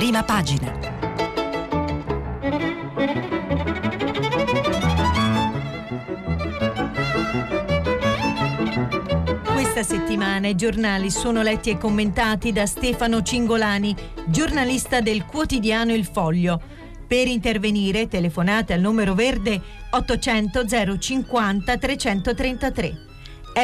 [0.00, 0.72] prima pagina.
[9.44, 13.94] Questa settimana i giornali sono letti e commentati da Stefano Cingolani,
[14.24, 16.58] giornalista del quotidiano Il Foglio.
[17.06, 19.60] Per intervenire telefonate al numero verde
[19.90, 20.64] 800
[20.98, 23.06] 050 333.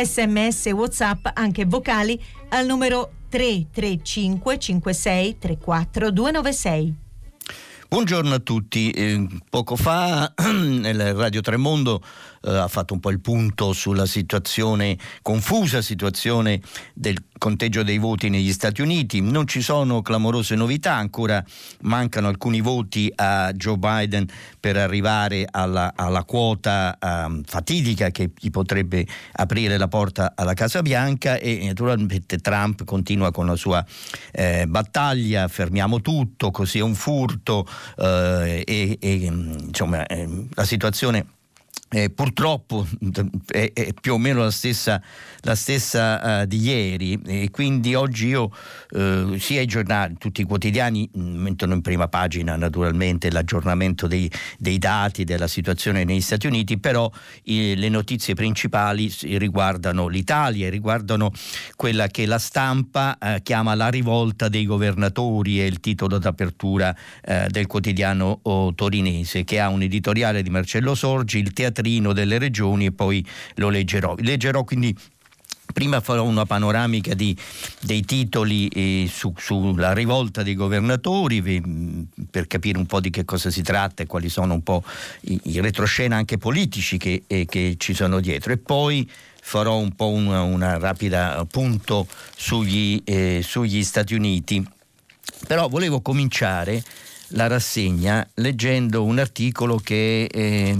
[0.05, 6.95] Sms WhatsApp anche vocali al numero 335 56 34 296.
[7.89, 8.91] Buongiorno a tutti.
[8.91, 12.03] Eh, poco fa nel Radio Tremondo
[12.47, 16.61] eh, ha fatto un po' il punto sulla situazione, confusa situazione
[16.95, 19.21] del conteggio dei voti negli Stati Uniti.
[19.21, 21.45] Non ci sono clamorose novità, ancora
[21.83, 24.27] mancano alcuni voti a Joe Biden
[24.61, 30.83] per arrivare alla, alla quota um, fatidica che gli potrebbe aprire la porta alla Casa
[30.83, 33.85] Bianca e naturalmente Trump continua con la sua
[34.33, 37.67] eh, battaglia, fermiamo tutto, così è un furto
[37.99, 41.27] eh, e, e insomma eh, la situazione
[41.89, 42.85] eh, purtroppo
[43.47, 45.01] è, è, più o meno la stessa,
[45.43, 47.21] la stessa uh, di ieri.
[47.25, 48.51] E quindi oggi io
[48.91, 54.31] uh, sia i giornali, tutti i quotidiani mm, mettono in prima pagina naturalmente l'aggiornamento dei,
[54.59, 57.09] dei dati della situazione negli Stati Uniti, però
[57.45, 61.31] eh, le notizie principali riguardano l'Italia, riguardano
[61.77, 66.95] quella che la stampa uh, chiama la rivolta dei governatori, è il titolo d'apertura
[67.49, 68.41] del quotidiano
[68.75, 73.25] torinese che ha un editoriale di Marcello Sorgi, il teatro teatrino delle regioni e poi
[73.57, 74.15] lo leggerò.
[74.19, 74.97] Leggerò quindi
[75.73, 77.37] Prima farò una panoramica di,
[77.81, 81.43] dei titoli eh, su, sulla rivolta dei governatori
[82.31, 84.85] per capire un po' di che cosa si tratta e quali sono un po'
[85.23, 88.53] i, i retroscena anche politici che, eh, che, ci sono dietro.
[88.53, 89.11] E poi
[89.43, 94.65] farò un po' una, una rapida punto sugli, eh, sugli Stati Uniti.
[95.47, 96.83] Però volevo cominciare
[97.29, 100.77] la rassegna leggendo un articolo che eh,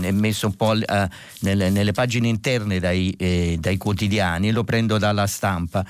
[0.00, 1.08] è messo un po' a,
[1.40, 5.84] nelle, nelle, pagine interne dai, eh, dai quotidiani, lo prendo dalla stampa.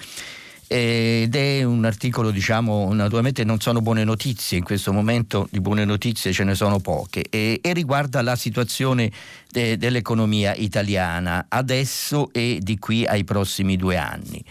[0.66, 5.84] Ed è un articolo, diciamo, naturalmente non sono buone notizie, in questo momento di buone
[5.84, 9.10] notizie ce ne sono poche, e, e riguarda la situazione
[9.50, 14.42] de, dell'economia italiana adesso e di qui ai prossimi due anni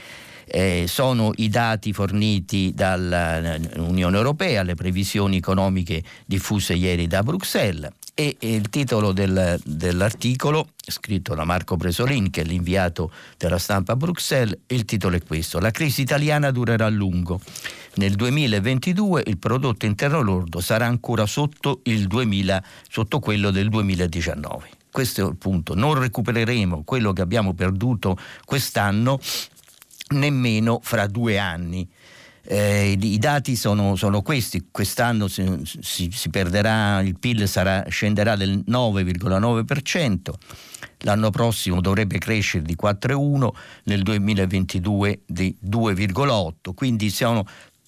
[0.56, 8.36] eh, sono i dati forniti dall'Unione Europea, le previsioni economiche diffuse ieri da Bruxelles e,
[8.38, 13.96] e il titolo del, dell'articolo scritto da Marco Presolin che è l'inviato della stampa a
[13.96, 17.40] Bruxelles il titolo è questo La crisi italiana durerà a lungo.
[17.96, 25.26] Nel 2022 il prodotto interno lordo sarà ancora sotto, 2000, sotto quello del 2019 questo
[25.26, 28.16] è il punto, non recupereremo quello che abbiamo perduto
[28.46, 29.20] quest'anno
[30.10, 31.90] nemmeno fra due anni.
[32.46, 38.36] Eh, I dati sono, sono, questi, quest'anno si, si, si, perderà, il PIL sarà, scenderà
[38.36, 40.34] del 9,9%,
[41.00, 43.50] l'anno prossimo dovrebbe crescere di 4,1%,
[43.84, 47.46] nel 2022 di 2,8%, quindi siamo,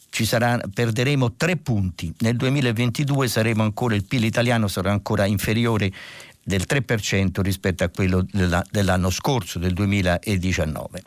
[0.09, 5.91] sarà, perderemo tre punti, nel 2022 saremo ancora, il PIL italiano sarà ancora inferiore
[6.41, 11.03] del 3% rispetto a quello della, dell'anno scorso, del 2019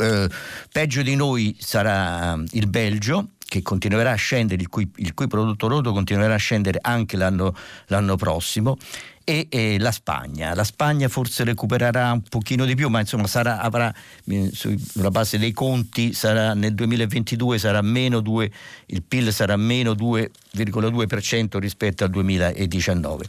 [0.00, 0.28] eh,
[0.70, 5.26] peggio di noi sarà mm, il Belgio che continuerà a scendere, il cui, il cui
[5.26, 7.54] prodotto lordo continuerà a scendere anche l'anno,
[7.86, 8.76] l'anno prossimo
[9.24, 10.54] e, e, la Spagna.
[10.54, 13.92] La Spagna forse recupererà un pochino di più, ma insomma sarà, avrà
[14.26, 18.50] eh, sulla base dei conti sarà, nel 2022 sarà meno 2,
[18.86, 23.24] il PIL sarà meno 2,2% rispetto al 2019.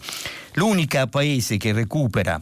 [0.54, 2.42] L'unica paese che recupera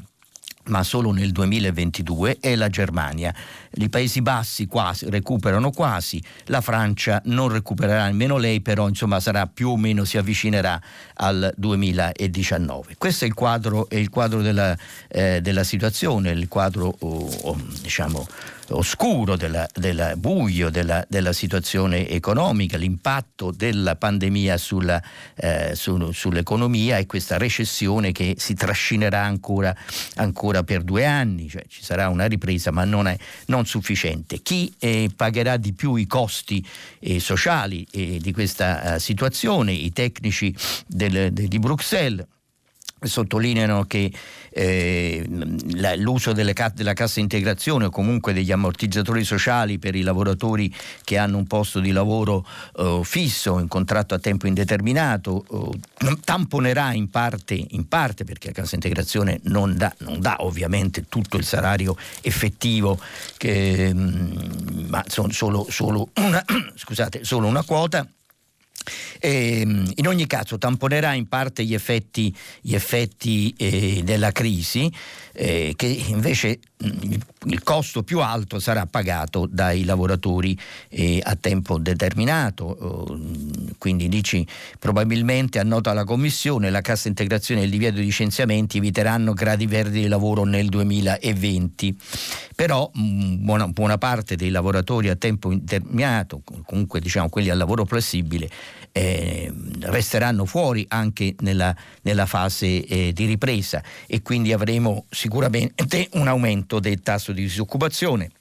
[0.68, 3.34] ma solo nel 2022, è la Germania.
[3.80, 9.46] I Paesi Bassi quasi, recuperano quasi, la Francia non recupererà nemmeno lei, però insomma sarà
[9.46, 10.82] più o meno si avvicinerà
[11.16, 12.96] al 2019.
[12.98, 14.76] Questo è il quadro, è il quadro della,
[15.08, 18.26] eh, della, situazione, il quadro oh, oh, diciamo
[18.70, 25.01] oscuro, della, della buio della, della, situazione economica, l'impatto della pandemia sulla,
[25.36, 29.75] eh, su, sull'economia e questa recessione che si trascinerà ancora,
[30.16, 33.18] ancora per due anni, cioè ci sarà una ripresa ma non, è,
[33.48, 34.42] non sufficiente.
[34.42, 36.66] Chi eh, pagherà di più i costi
[37.00, 39.74] eh, sociali eh, di questa eh, situazione?
[39.74, 40.56] I tecnici
[40.88, 42.25] del, de, di Bruxelles
[43.00, 44.12] sottolineano che
[44.50, 45.24] eh,
[45.98, 50.74] l'uso delle, della cassa integrazione o comunque degli ammortizzatori sociali per i lavoratori
[51.04, 52.46] che hanno un posto di lavoro
[52.78, 55.46] eh, fisso, in contratto a tempo indeterminato,
[56.00, 61.06] eh, tamponerà in parte, in parte, perché la cassa integrazione non dà, non dà, ovviamente
[61.08, 63.00] tutto il salario effettivo,
[63.38, 66.44] che, mm, ma sono solo, solo, una,
[66.76, 68.08] scusate, solo una quota
[69.19, 74.92] E, ehm, in ogni caso tamponerà in parte gli effetti, gli effetti eh, della crisi,
[75.34, 77.14] eh, che invece mm,
[77.46, 80.58] il costo più alto sarà pagato dai lavoratori
[80.90, 83.16] eh, a tempo determinato.
[83.78, 84.46] quindi dici
[84.80, 90.02] probabilmente annota la Commissione, la cassa integrazione e il divieto di licenziamenti eviteranno gradi verdi
[90.02, 91.96] di lavoro nel 2020.
[92.56, 97.56] Però mh, mm, buona, buona parte dei lavoratori a tempo indeterminato, comunque diciamo quelli a
[97.56, 98.50] lavoro flessibile,
[98.92, 99.06] eh,
[99.81, 106.80] resteranno fuori anche nella, nella fase eh, di ripresa e quindi avremo sicuramente un aumento
[106.80, 108.31] del tasso di disoccupazione.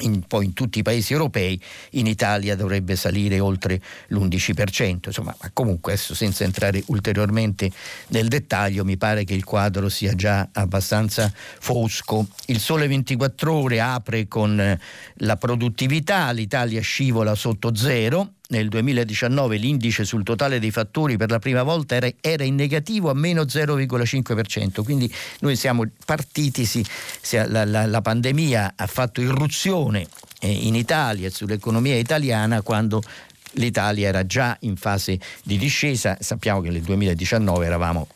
[0.00, 1.60] In, poi in tutti i paesi europei,
[1.90, 4.98] in Italia dovrebbe salire oltre l'11%.
[5.04, 7.70] Insomma, ma comunque adesso senza entrare ulteriormente
[8.08, 12.26] nel dettaglio, mi pare che il quadro sia già abbastanza fosco.
[12.46, 14.80] Il sole 24 ore apre con eh,
[15.16, 21.38] la produttività, l'Italia scivola sotto zero nel 2019 l'indice sul totale dei fattori per la
[21.38, 26.84] prima volta era, era in negativo a meno 0,5%, quindi noi siamo partiti, sì,
[27.46, 30.06] la, la, la pandemia ha fatto irruzione
[30.40, 33.02] eh, in Italia sull'economia italiana quando
[33.52, 38.06] l'Italia era già in fase di discesa, sappiamo che nel 2019 eravamo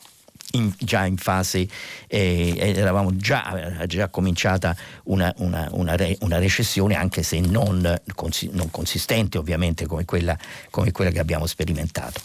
[0.57, 1.67] in, già in fase,
[2.07, 7.81] eh, eravamo già, eh, già cominciata una, una, una, re, una, recessione anche se non,
[7.81, 10.37] non consistente ovviamente come quella,
[10.71, 12.21] come quella, che abbiamo sperimentato.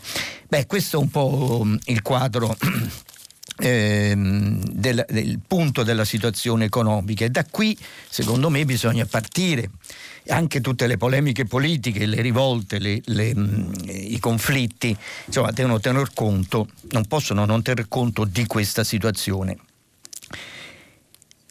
[0.48, 2.56] Beh, questo è un po' mm, il quadro.
[3.64, 7.78] Ehm, del, del punto della situazione economica e da qui
[8.10, 9.70] secondo me bisogna partire
[10.28, 14.96] anche tutte le polemiche politiche, le rivolte, le, le, mm, i conflitti,
[15.26, 19.58] insomma, devono tener conto, non possono non tener conto di questa situazione.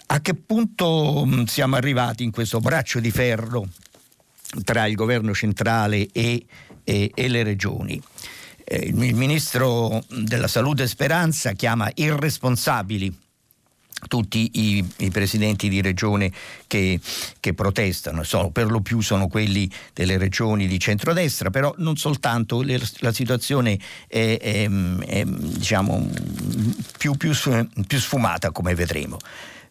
[0.06, 3.68] A che punto mm, siamo arrivati in questo braccio di ferro
[4.64, 6.44] tra il governo centrale e,
[6.84, 8.00] e, e le regioni?
[8.64, 13.16] Eh, il ministro della Salute Speranza chiama irresponsabili
[14.08, 16.32] tutti i, i, presidenti di regione
[16.66, 17.00] che,
[17.38, 22.62] che protestano, sono, per lo più sono quelli delle regioni di centrodestra, però non soltanto,
[22.62, 26.08] le, la situazione è, è, è diciamo,
[26.98, 27.32] più, più,
[27.86, 29.18] più sfumata come vedremo.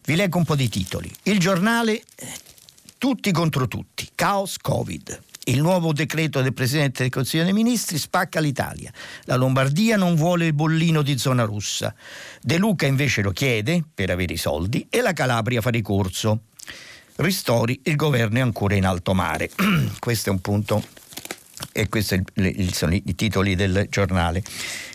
[0.02, 1.10] Vi leggo un po' di titoli.
[1.24, 2.02] Il giornale
[3.00, 5.29] Tutti contro tutti, caos Covid.
[5.44, 8.92] Il nuovo decreto del Presidente del Consiglio dei Ministri spacca l'Italia.
[9.24, 11.94] La Lombardia non vuole il bollino di zona rossa.
[12.42, 16.40] De Luca invece lo chiede per avere i soldi e la Calabria fa ricorso.
[17.16, 19.50] Ristori, il governo è ancora in alto mare.
[19.98, 20.84] Questo è un punto
[21.72, 22.22] e questi
[22.72, 24.42] sono i titoli del giornale.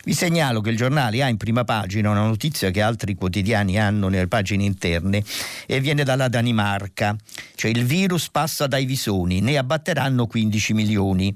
[0.05, 4.07] Vi segnalo che il giornale ha in prima pagina una notizia che altri quotidiani hanno
[4.07, 5.23] nelle pagine interne
[5.65, 7.15] e viene dalla Danimarca,
[7.55, 11.35] cioè il virus passa dai visoni, ne abbatteranno 15 milioni.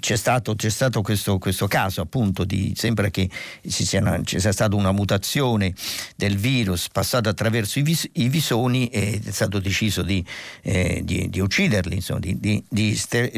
[0.00, 3.30] C'è stato, c'è stato questo, questo, caso appunto di sembra che
[3.68, 5.72] ci sia, ci sia, stata una mutazione
[6.16, 10.24] del virus passato attraverso i, vis, i visoni e è stato deciso di,
[10.62, 13.30] eh, di, di ucciderli, insomma, di, di, ster,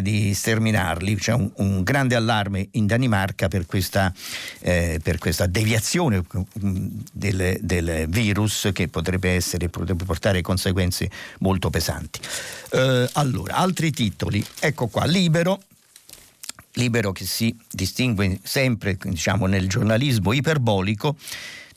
[0.98, 1.16] sterminarli.
[1.16, 4.12] C'è un, un grande allarme in Danimarca per questa
[4.60, 6.24] eh, per questa deviazione
[6.64, 11.10] mm, del, del, virus che potrebbe, essere, potrebbe portare conseguenze
[11.40, 12.20] molto pesanti.
[12.70, 15.62] Eh, allora, altri titoli, ecco qua, Libero.
[16.72, 21.16] Libero che si distingue sempre diciamo, nel giornalismo iperbolico,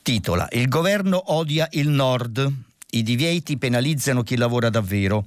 [0.02, 2.52] titola Il governo odia il nord,
[2.90, 5.26] i divieti penalizzano chi lavora davvero.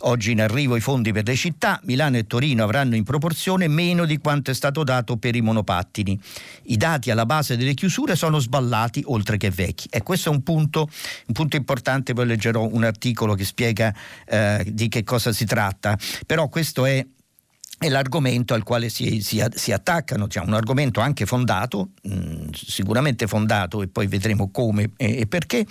[0.00, 4.04] Oggi in arrivo i fondi per le città, Milano e Torino avranno in proporzione meno
[4.04, 6.18] di quanto è stato dato per i monopattini.
[6.64, 9.88] I dati alla base delle chiusure sono sballati oltre che vecchi.
[9.90, 10.88] E questo è un punto,
[11.26, 13.94] un punto importante, poi leggerò un articolo che spiega
[14.26, 15.96] eh, di che cosa si tratta.
[16.26, 17.04] Però questo è
[17.84, 22.48] è l'argomento al quale si, si, si attaccano, cioè un argomento anche fondato, mh, mm,
[22.52, 25.66] sicuramente fondato e poi vedremo come e, e perché,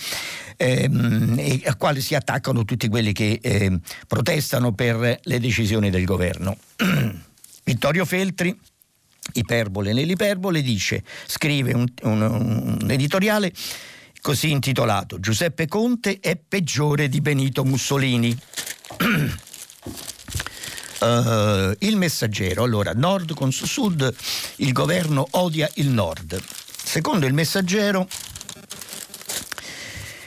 [0.58, 6.06] ehm, e al quale si attaccano tutti quelli che eh, protestano per le decisioni del
[6.06, 6.56] governo.
[7.64, 8.56] Vittorio Feltri,
[9.34, 13.52] iperbole nell'iperbole, dice, scrive un, un, un editoriale
[14.22, 18.38] così intitolato Giuseppe Conte è peggiore di Benito Mussolini.
[21.04, 24.16] Uh, il messaggero, allora, nord contro sud,
[24.58, 26.42] il governo odia il nord.
[26.82, 28.08] Secondo il messaggero,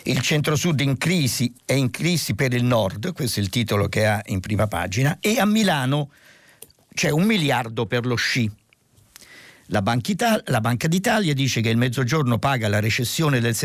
[0.03, 4.05] il centro-sud in crisi è in crisi per il nord, questo è il titolo che
[4.05, 6.11] ha in prima pagina, e a Milano
[6.93, 8.51] c'è un miliardo per lo sci.
[9.69, 9.83] La
[10.45, 13.57] la Banca d'Italia dice che il mezzogiorno paga la recessione del,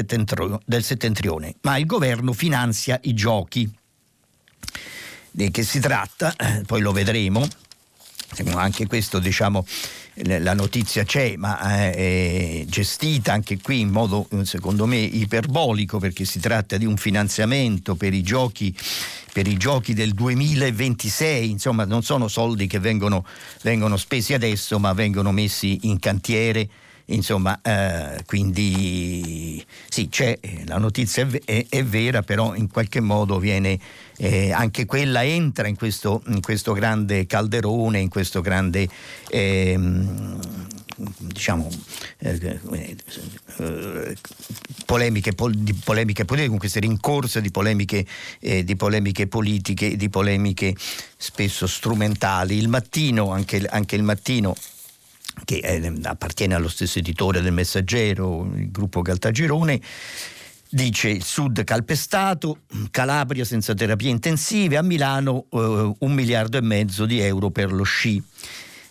[0.66, 3.70] del settentrione, ma il governo finanzia i giochi
[5.32, 7.48] di che si tratta, eh, poi lo vedremo.
[8.54, 9.66] Anche questo diciamo,
[10.24, 11.60] la notizia c'è, ma
[11.92, 17.96] è gestita anche qui in modo secondo me iperbolico perché si tratta di un finanziamento
[17.96, 18.74] per i giochi
[19.34, 23.26] per i giochi del 2026, insomma non sono soldi che vengono,
[23.64, 26.68] vengono spesi adesso ma vengono messi in cantiere
[27.14, 33.40] insomma, eh, quindi sì, c'è, la notizia è, è, è, vera, però in qualche modo
[33.40, 33.80] viene,
[34.18, 38.88] eh, anche quella entra in questo, in questo, grande calderone, in questo grande...
[39.30, 39.80] Eh,
[41.18, 41.70] diciamo
[42.20, 42.60] eh,
[43.58, 44.18] eh,
[44.86, 48.06] polemiche, pol, di polemiche politiche, con queste rincorse di polemiche,
[48.40, 50.76] eh, di polemiche politiche, di polemiche
[51.18, 52.58] spesso strumentali.
[52.58, 54.56] Il mattino, anche, anche il mattino
[55.46, 59.80] che è, appartiene allo stesso editore del Messaggero, il gruppo Caltagirone,
[60.70, 62.60] dice il sud calpestato,
[62.92, 67.84] Calabria senza terapie intensive, a Milano eh, un miliardo e mezzo di euro per lo
[67.84, 68.22] sci.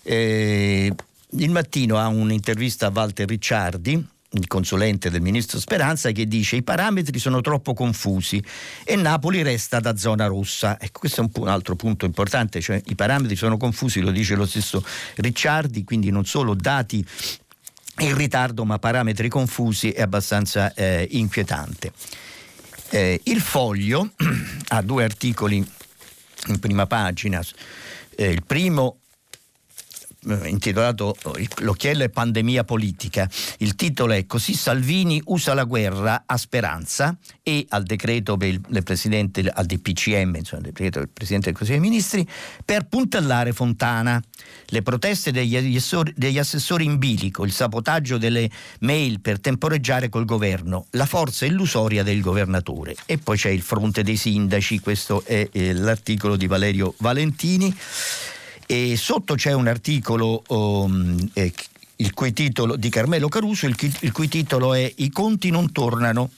[0.03, 0.93] Eh,
[1.33, 6.63] il mattino ha un'intervista a Walter Ricciardi, il consulente del ministro Speranza, che dice i
[6.63, 8.43] parametri sono troppo confusi
[8.85, 10.79] e Napoli resta da zona rossa.
[10.81, 14.37] Ecco, questo è un, un, altro punto importante, cioè i parametri sono confusi, lo dice
[14.37, 14.85] lo stesso
[15.17, 17.05] Ricciardi, quindi non solo dati
[17.99, 21.93] in ritardo ma parametri confusi è abbastanza eh, inquietante.
[22.91, 24.13] Eh, il foglio
[24.69, 25.57] ha due articoli
[26.47, 27.45] in prima pagina.
[28.17, 29.00] Eh, il primo
[30.45, 33.29] intitolato eh, L'occhiello e pandemia politica.
[33.59, 39.41] Il titolo è Così Salvini usa la guerra a speranza e al decreto del Presidente,
[39.41, 42.29] al DPCM, insomma, del Presidente del Consiglio dei Ministri,
[42.65, 44.23] per puntellare Fontana.
[44.67, 48.51] Le proteste degli assessori, degli assessori in bilico, il sabotaggio delle
[48.81, 52.95] mail per temporeggiare col governo, la forza illusoria del governatore.
[53.07, 57.75] E poi c'è il fronte dei sindaci, questo è eh, l'articolo di Valerio Valentini.
[58.71, 61.53] E sotto c'è un articolo um, eh,
[61.97, 66.31] il cui titolo, di Carmelo Caruso, il, il, cui titolo è I conti non tornano.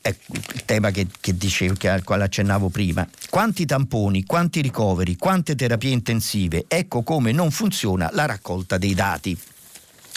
[0.00, 3.08] È il tema che, che dicevo, che, al quale accennavo prima.
[3.30, 9.38] Quanti tamponi, quanti ricoveri, quante terapie intensive, ecco come non funziona la raccolta dei dati.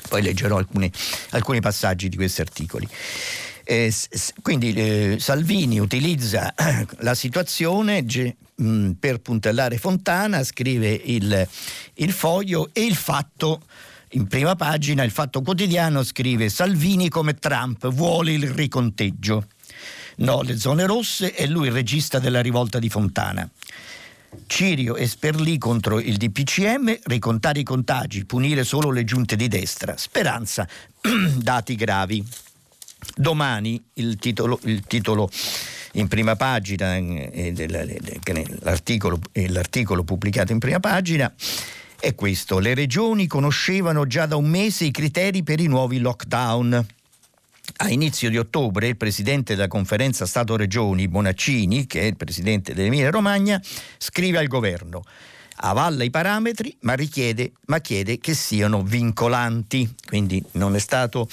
[0.09, 0.91] Poi leggerò alcune,
[1.29, 2.89] alcuni passaggi di questi articoli.
[3.63, 3.93] Eh,
[4.41, 6.51] quindi eh, Salvini utilizza
[7.01, 8.05] la situazione
[8.61, 11.47] mh, mm, per puntellare Fontana, scrive il,
[11.95, 13.61] il foglio e il fatto
[14.13, 19.45] in prima pagina il Fatto Quotidiano scrive Salvini come Trump vuole il riconteggio.
[20.17, 23.49] No, le zone rosse e lui il regista della rivolta di Fontana.
[24.47, 29.95] Cirio e Sperlì contro il DPCM, ricontare i contagi, punire solo le giunte di destra.
[29.95, 30.67] Speranza,
[31.37, 32.25] dati gravi.
[33.15, 35.29] Domani il titolo, il titolo
[35.93, 37.53] in prima pagina, eh,
[38.61, 41.33] l'articolo, l'articolo pubblicato in prima pagina
[41.99, 42.59] è questo.
[42.59, 46.85] Le regioni conoscevano già da un mese i criteri per i nuovi lockdown.
[47.77, 53.09] A inizio di ottobre il presidente della conferenza Stato-Regioni, Bonaccini, che è il presidente dell'Emilia
[53.09, 53.61] Romagna,
[53.97, 55.03] scrive al governo
[55.61, 59.93] avalla i parametri ma, richiede, ma chiede che siano vincolanti.
[60.07, 61.27] Quindi non è stato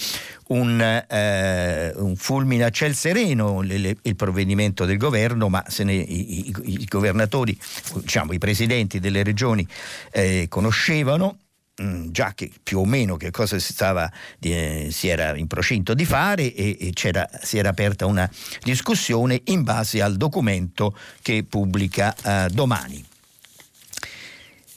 [0.48, 6.48] un, eh, un fulmine a ciel sereno il, il, provvedimento del governo, ma ne, i,
[6.48, 7.58] i, i, governatori,
[7.94, 9.66] diciamo i presidenti delle regioni
[10.10, 11.38] eh, conoscevano
[11.82, 15.94] mm, già che più o meno che cosa si, stava, eh, si era in procinto
[15.94, 18.30] di fare e, e si era aperta una
[18.62, 23.07] discussione in base al documento che pubblica eh, domani.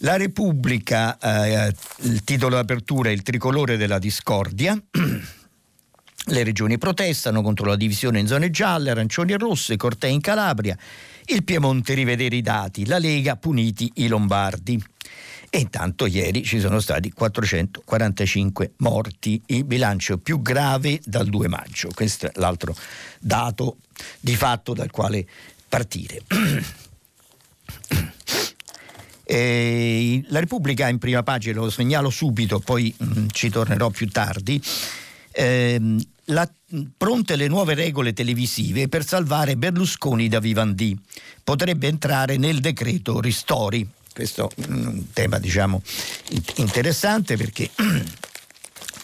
[0.04, 4.76] La Repubblica, eh, il titolo d'apertura è il tricolore della discordia.
[6.26, 10.76] Le regioni protestano contro la divisione in zone gialle, arancioni e rosse, cortei in Calabria.
[11.26, 14.84] Il Piemonte rivedere i dati, la Lega puniti i lombardi.
[15.52, 21.90] E intanto ieri ci sono stati 445 morti, il bilancio più grave dal 2 maggio.
[21.94, 22.76] Questo è l'altro
[23.20, 23.78] dato
[24.20, 25.28] di fatto dal quale
[25.70, 26.22] partire.
[29.34, 34.10] Eh, la Repubblica in prima pagina, lo segnalo subito, poi mh, mm, ci tornerò più
[34.10, 34.62] tardi.
[35.32, 35.80] Eh,
[36.26, 36.52] la,
[36.98, 41.00] pronte le nuove regole televisive per salvare Berlusconi da Vivendi.
[41.46, 43.90] Potrebbe entrare nel decreto Ristori.
[44.14, 45.82] Questo è un tema diciamo
[46.56, 47.70] interessante perché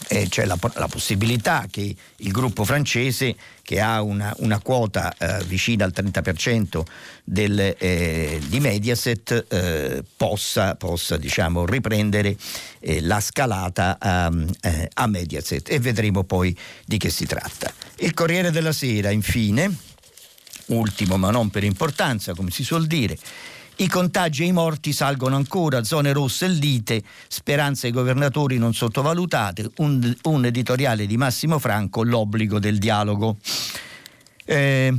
[0.08, 5.44] eh, c'è la, la, possibilità che il gruppo francese, che ha una, una quota eh,
[5.46, 6.84] vicina al 30%
[7.24, 12.36] del, eh, di Mediaset, eh, possa, possa diciamo, riprendere
[12.80, 17.72] eh, la scalata a, eh, a Mediaset e vedremo poi di che si tratta.
[17.98, 19.76] Il Corriere della Sera, infine,
[20.68, 23.18] ultimo ma non per importanza, come si suol dire,
[23.80, 29.70] I contagi e i morti salgono ancora, zone rosse lite, speranze ai governatori non sottovalutate,
[29.78, 33.38] un, un editoriale di Massimo Franco, l'obbligo del dialogo.
[34.46, 34.92] Eh,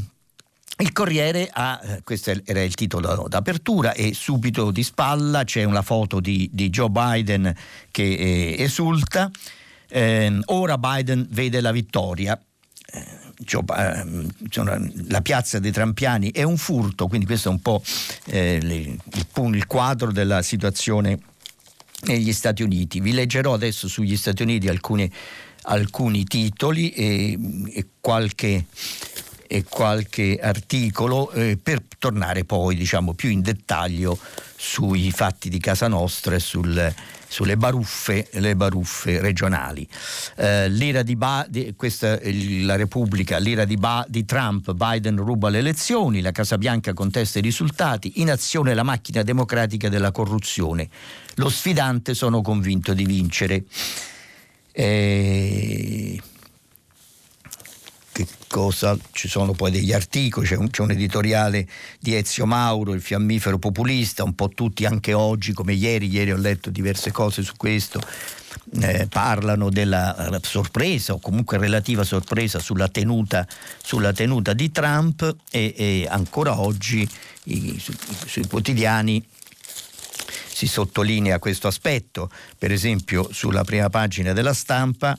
[0.77, 5.83] il Corriere ha, eh, questo era il titolo d'apertura, e subito di spalla c'è una
[5.83, 7.53] foto di, di Joe Biden
[7.91, 9.29] che eh, esulta.
[9.89, 12.41] Eh, ora Biden vede la vittoria.
[12.91, 13.17] Eh,
[15.09, 17.83] la piazza dei Trampiani è un furto, quindi questo è un po'
[18.27, 18.99] eh, il,
[19.55, 21.19] il quadro della situazione
[22.03, 23.01] negli Stati Uniti.
[23.01, 25.11] Vi leggerò adesso sugli Stati Uniti alcuni,
[25.63, 27.39] alcuni titoli e,
[27.73, 28.67] e, qualche,
[29.47, 34.19] e, qualche, articolo eh, per tornare poi diciamo, più in dettaglio
[34.57, 36.95] sui fatti di casa nostra e sul,
[37.29, 39.87] sulle baruffe, baruffe regionali.
[40.37, 42.19] Eh, l'ira di, ba, di questa,
[42.63, 47.39] la Repubblica, l'ira di, ba, di Trump, Biden ruba le elezioni, la Casa Bianca contesta
[47.39, 50.89] i risultati, in azione la macchina democratica della corruzione.
[51.35, 53.65] Lo sfidante sono convinto di vincere.
[54.73, 56.21] Eh,
[58.49, 61.69] cosa, ci sono poi degli articoli, c'è un, c'è un, editoriale
[62.01, 66.37] di Ezio Mauro, il fiammifero populista, un po' tutti anche oggi, come ieri, ieri ho
[66.37, 68.01] letto diverse cose su questo,
[68.81, 73.47] eh, parlano della sorpresa o comunque relativa sorpresa sulla tenuta,
[73.83, 77.09] sulla tenuta di Trump e, e ancora oggi
[77.45, 77.93] i, su,
[78.27, 79.25] sui quotidiani
[80.59, 85.17] si sottolinea questo aspetto, per esempio sulla prima pagina della stampa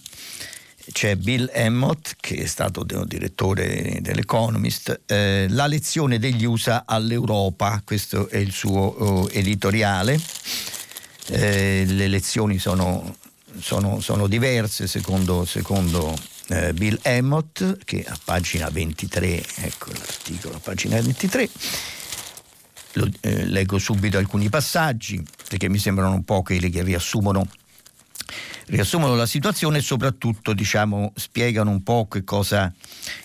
[0.91, 8.27] c'è Bill Emmott, che è stato direttore dell'Economist, eh, la lezione degli USA all'Europa, questo
[8.27, 10.19] è il suo oh, editoriale.
[11.27, 13.15] Eh, le lezioni sono,
[13.59, 16.15] sono, sono diverse secondo, secondo
[16.47, 21.49] eh, Bill Emmott, che a pagina 23, ecco l'articolo a pagina 23.
[22.93, 27.47] Lo, eh, leggo subito alcuni passaggi perché mi sembrano un po' quelli che riassumono
[28.67, 32.73] riassumono la situazione e soprattutto diciamo, spiegano un po' che cosa,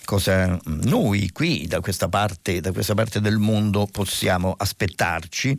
[0.03, 5.57] cosa noi qui da questa, parte, da questa parte del mondo possiamo aspettarci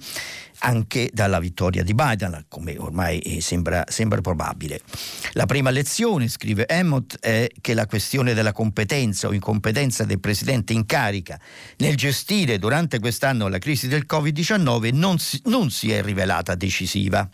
[0.61, 4.81] anche dalla vittoria di Biden, come ormai sembra, sembra, probabile.
[5.33, 10.73] La prima lezione, scrive Emmott, è che la questione della competenza o incompetenza del presidente
[10.73, 11.39] in carica
[11.79, 17.29] nel gestire durante quest'anno la crisi del Covid-19 non si, non si è rivelata decisiva.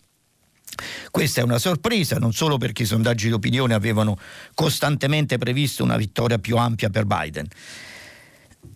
[1.11, 4.17] Questa è una sorpresa non solo perché i sondaggi d'opinione avevano
[4.53, 7.47] costantemente previsto una vittoria più ampia per Biden.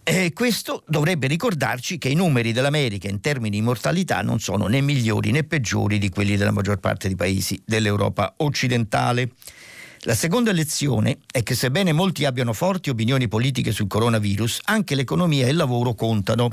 [0.03, 4.79] E questo dovrebbe ricordarci che i numeri dell'America in termini di mortalità non sono né
[4.79, 9.31] migliori né peggiori di quelli della maggior parte dei paesi dell'Europa occidentale.
[10.01, 15.45] La seconda lezione è che sebbene molti abbiano forti opinioni politiche sul coronavirus, anche l'economia
[15.45, 16.51] e il lavoro contano.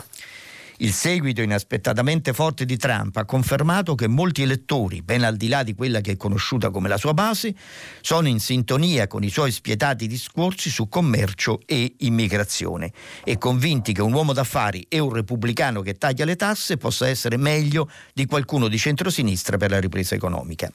[0.79, 5.63] Il seguito inaspettatamente forte di Trump ha confermato che molti elettori, ben al di là
[5.63, 7.55] di quella che è conosciuta come la sua base,
[8.01, 14.03] sono in sintonia con i suoi spietati discorsi su commercio e immigrazione e convinti che
[14.03, 18.67] un uomo d'affari e un repubblicano che taglia le tasse possa essere meglio di qualcuno
[18.67, 20.73] di centrosinistra per la ripresa economica.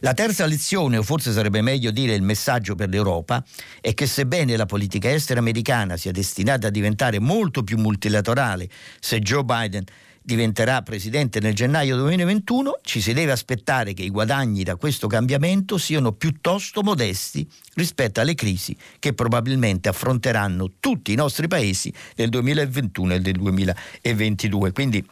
[0.00, 3.44] La terza lezione, o forse sarebbe meglio dire il messaggio per l'Europa,
[3.80, 9.18] è che sebbene la politica estera americana sia destinata a diventare molto più multilaterale se
[9.20, 9.84] Joe Biden
[10.22, 15.78] diventerà presidente nel gennaio 2021, ci si deve aspettare che i guadagni da questo cambiamento
[15.78, 23.14] siano piuttosto modesti rispetto alle crisi che probabilmente affronteranno tutti i nostri paesi nel 2021
[23.14, 24.72] e nel 2022.
[24.72, 25.04] Quindi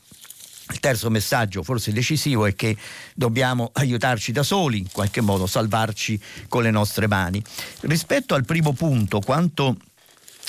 [0.71, 2.77] il terzo messaggio, forse decisivo, è che
[3.15, 7.43] dobbiamo aiutarci da soli, in qualche modo salvarci con le nostre mani.
[7.81, 9.77] Rispetto al primo punto, quanto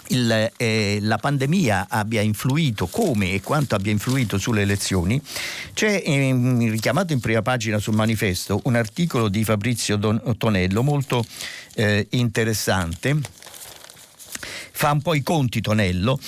[0.10, 5.22] il, eh, la pandemia abbia influito, come e quanto abbia influito sulle elezioni,
[5.74, 6.32] c'è eh,
[6.70, 11.26] richiamato in prima pagina sul manifesto un articolo di Fabrizio Don, Tonello molto
[11.76, 13.18] eh, interessante.
[14.72, 16.20] Fa un po' i conti Tonello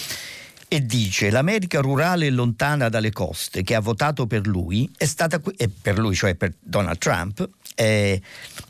[0.73, 5.37] e dice l'America rurale e lontana dalle coste che ha votato per lui, è stata,
[5.39, 8.17] per lui cioè per Donald Trump, è,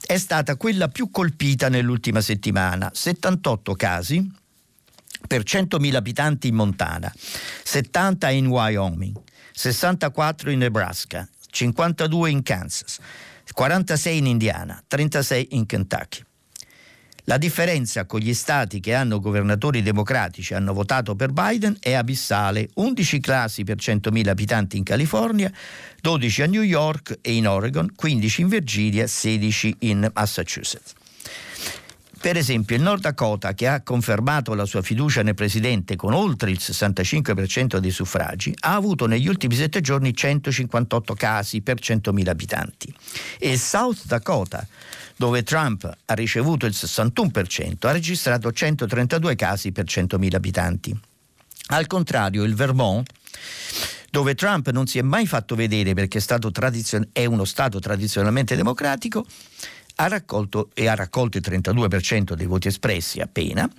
[0.07, 4.31] è stata quella più colpita nell'ultima settimana, 78 casi
[5.27, 7.13] per 100.000 abitanti in Montana,
[7.63, 9.15] 70 in Wyoming,
[9.51, 12.97] 64 in Nebraska, 52 in Kansas,
[13.53, 16.23] 46 in Indiana, 36 in Kentucky.
[17.25, 21.93] La differenza con gli stati che hanno governatori democratici e hanno votato per Biden è
[21.93, 22.69] abissale.
[22.75, 25.51] 11 classi per 100.000 abitanti in California,
[26.01, 30.93] 12 a New York e in Oregon, 15 in Virginia, 16 in Massachusetts.
[32.21, 36.51] Per esempio il Nord Dakota, che ha confermato la sua fiducia nel presidente con oltre
[36.51, 42.93] il 65% dei suffragi, ha avuto negli ultimi sette giorni 158 casi per 100.000 abitanti.
[43.39, 44.67] E il South Dakota,
[45.15, 50.99] dove Trump ha ricevuto il 61%, ha registrato 132 casi per 100.000 abitanti.
[51.69, 53.09] Al contrario, il Vermont
[54.11, 58.57] dove Trump non si è mai fatto vedere perché è, tradizion- è uno Stato tradizionalmente
[58.57, 59.25] democratico,
[60.01, 63.69] ha raccolto e ha raccolto il 32% dei voti espressi appena,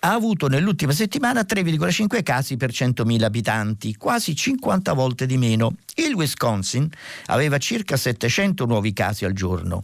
[0.00, 5.74] ha avuto nell'ultima settimana 3,5 casi per 100.000 abitanti, quasi 50 volte di meno.
[6.00, 6.88] Il Wisconsin
[7.26, 9.82] aveva circa 700 nuovi casi al giorno.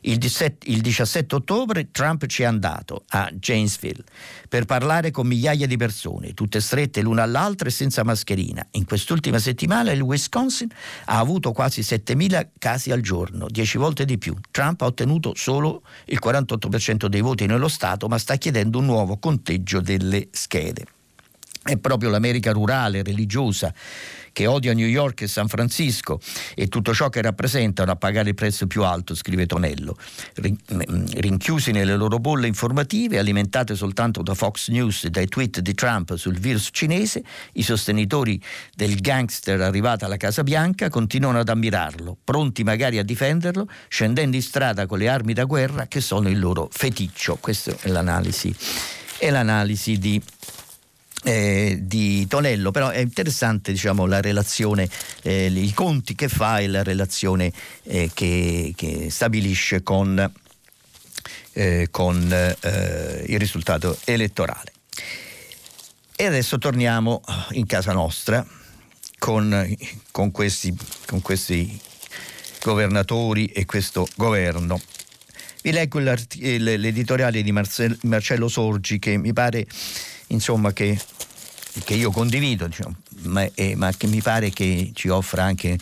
[0.00, 4.02] Il 17, il 17, ottobre Trump ci è andato a Janesville
[4.48, 8.66] per parlare con migliaia di persone, tutte strette l'una all'altra e senza mascherina.
[8.72, 10.68] In quest'ultima settimana il Wisconsin
[11.04, 14.34] ha avuto quasi 7.000 casi al giorno, 10 volte di più.
[14.50, 19.16] Trump ha ottenuto solo il 48% dei voti nello Stato, ma sta chiedendo un nuovo
[19.18, 20.86] conteggio delle schede.
[21.64, 23.72] È proprio l'America rurale, religiosa,
[24.32, 26.20] che odia New York e San Francisco
[26.54, 29.96] e tutto ciò che rappresentano a pagare il prezzo più alto, scrive Tonello.
[30.44, 35.74] Mm, rinchiusi nelle loro bolle informative, alimentate soltanto da Fox News e dai tweet di
[35.74, 37.22] Trump sul virus cinese,
[37.54, 38.40] i sostenitori
[38.74, 44.42] del gangster arrivato alla Casa Bianca continuano ad ammirarlo, pronti magari a difenderlo, scendendo in
[44.42, 47.36] strada con le armi da guerra che sono il loro feticcio.
[47.40, 48.54] Questa è l'analisi,
[49.18, 50.20] è l'analisi di
[51.22, 54.88] eh, di Tonello, però è interessante diciamo, la relazione,
[55.22, 57.52] eh, i conti che fa e la relazione
[57.84, 60.32] eh, che, che, stabilisce con,
[61.52, 64.72] eh, con eh, il risultato elettorale.
[66.14, 68.46] E adesso torniamo in casa nostra
[69.18, 69.76] con,
[70.10, 71.80] con, questi, con questi
[72.62, 74.80] governatori e questo governo.
[75.62, 79.64] Vi leggo l'editoriale di Marcello Sorgi che mi pare
[80.32, 80.98] insomma, che,
[81.84, 85.78] che io condivido, diciamo, ma, eh, ma, che mi pare che ci offra anche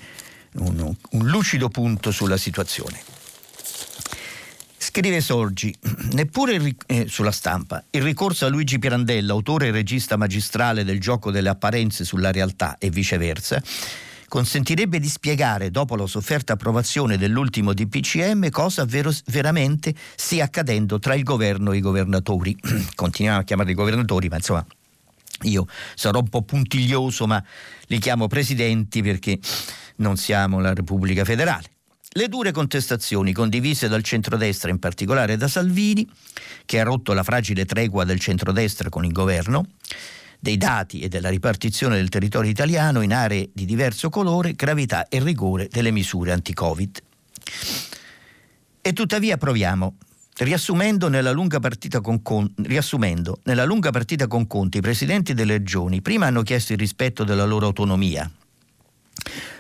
[0.55, 3.03] un, un lucido punto sulla situazione.
[4.77, 5.75] Scrive Sorgi,
[6.13, 10.99] neppure il, eh, sulla stampa, il ricorso a Luigi Pirandella, autore e regista magistrale del
[10.99, 13.63] gioco delle apparenze sulla realtà e viceversa,
[14.31, 21.15] consentirebbe di spiegare, dopo la sofferta approvazione dell'ultimo DPCM, cosa vero, veramente stia accadendo tra
[21.15, 22.57] il governo e i governatori.
[22.95, 24.65] Continuiamo a chiamarli governatori, ma insomma
[25.43, 25.67] io
[25.97, 27.43] sarò un po' puntiglioso, ma
[27.87, 29.37] li chiamo presidenti perché
[29.97, 31.65] non siamo la Repubblica federale.
[32.13, 36.09] Le dure contestazioni condivise dal centrodestra, in particolare da Salvini,
[36.67, 39.67] che ha rotto la fragile tregua del centrodestra con il governo,
[40.41, 45.23] dei dati e della ripartizione del territorio italiano in aree di diverso colore, gravità e
[45.23, 47.03] rigore delle misure anti-Covid.
[48.81, 49.97] E tuttavia proviamo.
[50.39, 51.35] Riassumendo nella,
[52.23, 56.79] con, riassumendo, nella lunga partita con Conti, i presidenti delle regioni prima hanno chiesto il
[56.79, 58.31] rispetto della loro autonomia,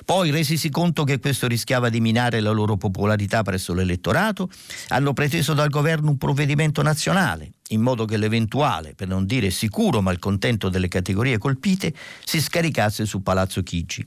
[0.05, 4.51] poi, resisi conto che questo rischiava di minare la loro popolarità presso l'elettorato,
[4.89, 10.01] hanno preteso dal governo un provvedimento nazionale, in modo che l'eventuale, per non dire sicuro
[10.01, 14.05] malcontento delle categorie colpite, si scaricasse su Palazzo Chigi.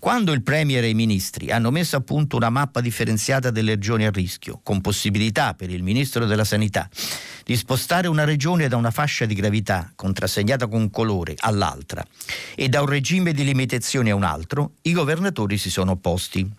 [0.00, 4.06] Quando il Premier e i ministri hanno messo a punto una mappa differenziata delle regioni
[4.06, 6.88] a rischio, con possibilità per il Ministro della Sanità
[7.44, 12.02] di spostare una regione da una fascia di gravità contrassegnata con colore all'altra
[12.54, 16.50] e da un regime di limitazioni a un altro, i governatori si sono opposti.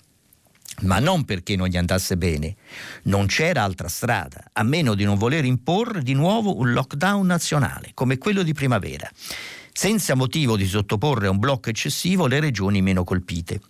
[0.81, 2.55] Ma non perché non gli andasse bene,
[3.03, 7.91] non c'era altra strada, a meno di non voler imporre di nuovo un lockdown nazionale,
[7.95, 9.09] come quello di primavera
[9.73, 13.61] senza motivo di sottoporre a un blocco eccessivo le regioni meno colpite.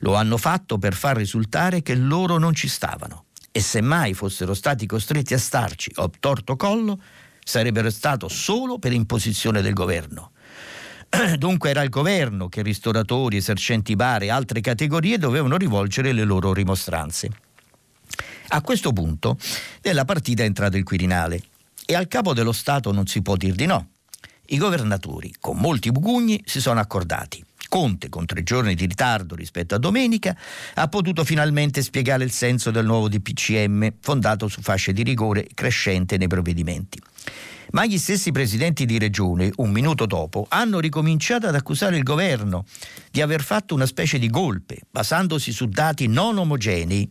[0.00, 3.26] Lo hanno fatto per far risultare che loro non ci stavano
[3.56, 7.00] e se mai fossero stati costretti a starci o torto collo,
[7.44, 10.32] sarebbero stato solo per imposizione del governo.
[11.38, 16.52] Dunque era il governo che ristoratori, esercenti bar e altre categorie dovevano rivolgere le loro
[16.52, 17.30] rimostranze.
[18.48, 19.38] A questo punto
[19.82, 21.40] nella partita è entrato il Quirinale
[21.86, 23.93] e al capo dello Stato non si può dir di no.
[24.46, 27.42] I governatori, con molti bugugni, si sono accordati.
[27.68, 30.36] Conte, con tre giorni di ritardo rispetto a domenica,
[30.74, 36.18] ha potuto finalmente spiegare il senso del nuovo DPCM, fondato su fasce di rigore crescente
[36.18, 37.00] nei provvedimenti.
[37.70, 42.66] Ma gli stessi presidenti di regione, un minuto dopo, hanno ricominciato ad accusare il governo
[43.10, 47.10] di aver fatto una specie di golpe, basandosi su dati non omogenei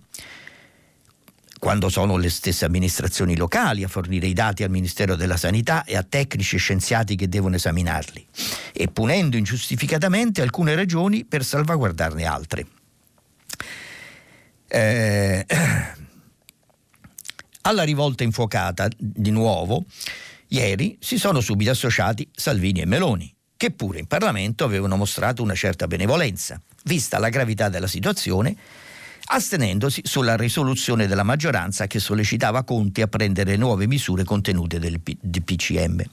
[1.63, 5.95] quando sono le stesse amministrazioni locali a fornire i dati al Ministero della Sanità e
[5.95, 8.27] a tecnici e scienziati che devono esaminarli,
[8.73, 12.67] e punendo ingiustificatamente alcune regioni per salvaguardarne altre.
[14.67, 15.45] Eh,
[17.61, 19.85] Alla rivolta infuocata di nuovo,
[20.49, 25.55] ieri si sono subito associati Salvini e Meloni, che pure in Parlamento avevano mostrato una
[25.55, 28.53] certa benevolenza, vista la gravità della situazione,
[29.25, 36.03] astenendosi sulla risoluzione della maggioranza che sollecitava Conti a prendere nuove misure contenute del PCM.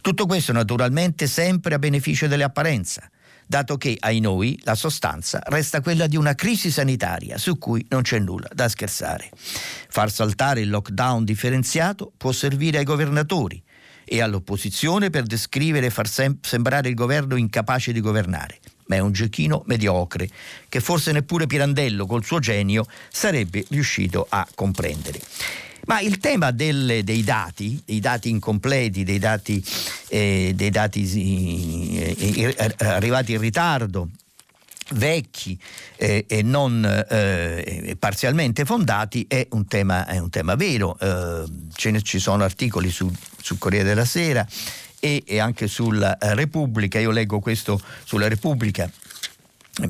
[0.00, 3.08] Tutto questo naturalmente sempre a beneficio dell'apparenza,
[3.46, 8.02] dato che ai noi la sostanza resta quella di una crisi sanitaria su cui non
[8.02, 9.30] c'è nulla da scherzare.
[9.88, 13.62] Far saltare il lockdown differenziato può servire ai governatori
[14.04, 18.58] e all'opposizione per descrivere e far sem- sembrare il governo incapace di governare.
[18.86, 20.28] Ma è un giochino mediocre
[20.68, 25.20] che forse neppure Pirandello col suo genio sarebbe riuscito a comprendere.
[25.86, 29.62] Ma il tema delle, dei dati, dei dati incompleti, dei dati,
[30.08, 34.08] eh, dei dati eh, eh, arrivati in ritardo,
[34.92, 35.58] vecchi
[35.96, 40.96] eh, e non eh, parzialmente fondati è un tema, è un tema vero.
[40.98, 41.44] Eh,
[41.90, 44.46] ne, ci sono articoli su, sul Corriere della Sera
[45.04, 46.98] e, e anche sulla Repubblica.
[46.98, 48.90] Io leggo questo sulla Repubblica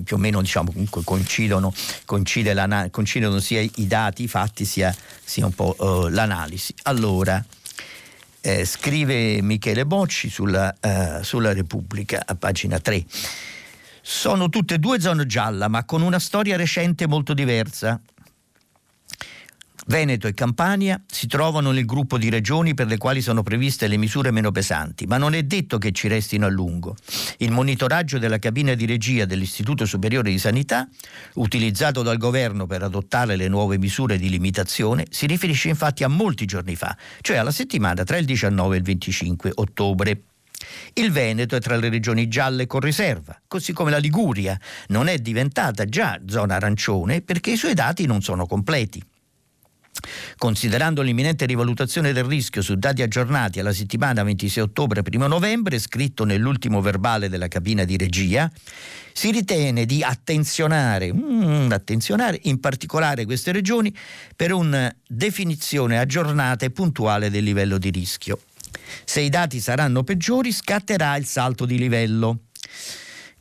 [0.02, 0.72] più o meno diciamo,
[1.04, 1.72] coincidono,
[2.04, 6.74] coincidono sia i dati, i fatti, sia, sia un po' uh, l'analisi.
[6.84, 7.44] Allora,
[8.40, 13.04] eh, scrive Michele Bocci sulla, uh, sulla Repubblica a pagina 3.
[14.00, 18.00] Sono tutte e due zone gialla, ma con una storia recente molto diversa.
[19.86, 23.98] Veneto e Campania si trovano nel gruppo di regioni per le quali sono previste le
[23.98, 26.96] misure meno pesanti, ma non è detto che ci restino a lungo.
[27.38, 30.88] Il monitoraggio della cabina di regia dell'Istituto Superiore di Sanità,
[31.34, 36.46] utilizzato dal governo per adottare le nuove misure di limitazione, si riferisce infatti a molti
[36.46, 40.22] giorni fa, cioè alla settimana tra il 19 e il 25 ottobre.
[40.94, 45.18] Il Veneto è tra le regioni gialle con riserva, così come la Liguria non è
[45.18, 49.02] diventata già zona arancione perché i suoi dati non sono completi.
[50.36, 56.80] Considerando l'imminente rivalutazione del rischio su dati aggiornati alla settimana 26 ottobre-1 novembre, scritto nell'ultimo
[56.80, 58.50] verbale della cabina di regia,
[59.12, 63.94] si ritiene di attenzionare, mm, attenzionare in particolare queste regioni
[64.34, 68.40] per una definizione aggiornata e puntuale del livello di rischio.
[69.04, 72.40] Se i dati saranno peggiori, scatterà il salto di livello.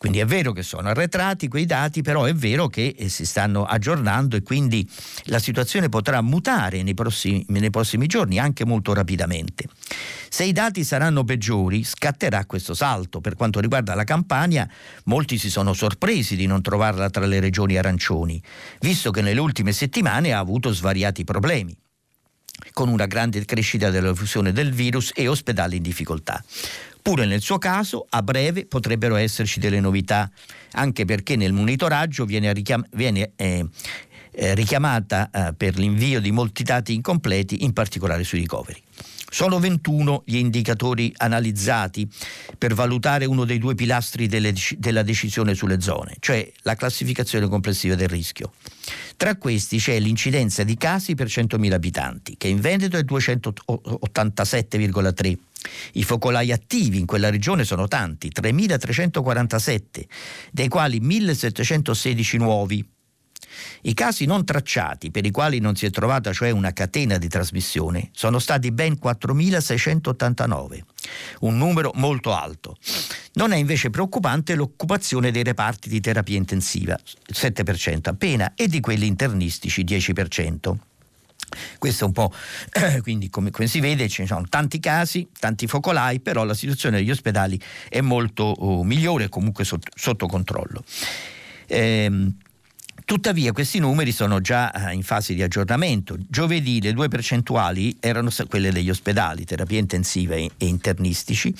[0.03, 3.63] Quindi è vero che sono arretrati quei dati, però è vero che eh, si stanno
[3.63, 4.85] aggiornando e quindi
[5.27, 9.63] la situazione potrà mutare nei prossimi, nei prossimi giorni, anche molto rapidamente.
[10.27, 13.21] Se i dati saranno peggiori, scatterà questo salto.
[13.21, 14.69] Per quanto riguarda la Campania,
[15.05, 18.43] molti si sono sorpresi di non trovarla tra le regioni arancioni,
[18.81, 21.73] visto che nelle ultime settimane ha avuto svariati problemi
[22.71, 26.43] con una grande crescita della diffusione del virus e ospedali in difficoltà.
[27.03, 30.31] Pure nel suo caso, a breve potrebbero esserci delle novità,
[30.71, 33.67] anche perché nel monitoraggio viene, richiam- viene eh,
[34.31, 38.81] eh, richiamata eh, per l'invio di molti dati incompleti, in particolare sui ricoveri.
[39.33, 42.07] Sono 21 gli indicatori analizzati
[42.55, 47.95] per valutare uno dei due pilastri delle, della decisione sulle zone, cioè la classificazione complessiva
[47.95, 48.53] del rischio.
[49.17, 55.37] Tra questi c'è l'incidenza di casi per 100.000 abitanti, che in Veneto è 287,3
[55.93, 60.03] i focolai attivi in quella regione sono tanti, 3.347,
[60.51, 62.87] dei quali 1.716 nuovi.
[63.81, 67.27] I casi non tracciati, per i quali non si è trovata cioè una catena di
[67.27, 70.79] trasmissione, sono stati ben 4.689,
[71.41, 72.77] un numero molto alto.
[73.33, 76.97] Non è invece preoccupante l'occupazione dei reparti di terapia intensiva,
[77.31, 80.75] 7% appena, e di quelli internistici, 10%.
[81.77, 82.33] Questo è un po',
[82.71, 86.97] eh, quindi come, come, si vede ci sono tanti casi, tanti focolai, però la situazione
[86.97, 90.83] degli ospedali è molto oh, migliore, comunque sotto, sotto controllo.
[91.67, 92.35] Ehm,
[93.05, 96.17] Tuttavia questi numeri sono già eh, in fase di aggiornamento.
[96.27, 101.53] Giovedì le due percentuali erano quelle degli ospedali, terapia intensiva e internistici,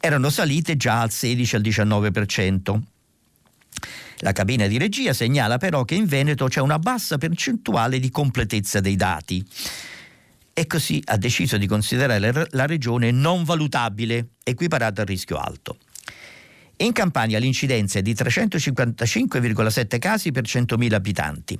[0.00, 2.80] erano salite già al 16 al 19%.
[4.20, 8.80] La cabina di regia segnala però che in Veneto c'è una bassa percentuale di completezza
[8.80, 9.46] dei dati
[10.52, 15.78] e così ha deciso di considerare la regione non valutabile, equiparata al rischio alto.
[16.80, 21.58] In Campania l'incidenza è di 355,7 casi per 100.000 abitanti,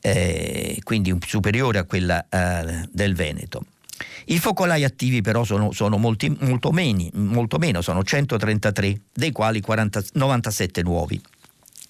[0.00, 3.64] eh, quindi superiore a quella eh, del Veneto.
[4.26, 9.62] I focolai attivi però sono, sono molti, molto, meni, molto, meno, sono 133, dei quali
[9.62, 11.20] 40, 97 nuovi.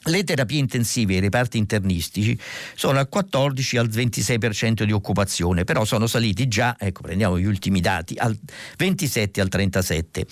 [0.05, 2.39] Le terapie intensive e i reparti internistici
[2.75, 7.81] sono al 14 al 26% di occupazione, però sono saliti già, ecco prendiamo gli ultimi
[7.81, 8.39] dati, al
[8.77, 10.25] 27 al 37,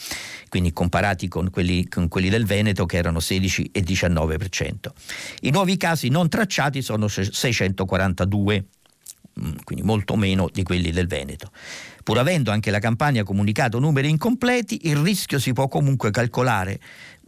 [0.48, 4.74] quindi comparati con quelli, con quelli del Veneto che erano 16 e 19%.
[5.40, 8.64] I nuovi casi non tracciati sono 642
[9.40, 11.50] mm, quindi molto meno di quelli del Veneto.
[12.04, 16.78] Pur avendo anche la campagna comunicato numeri incompleti, il rischio si può comunque calcolare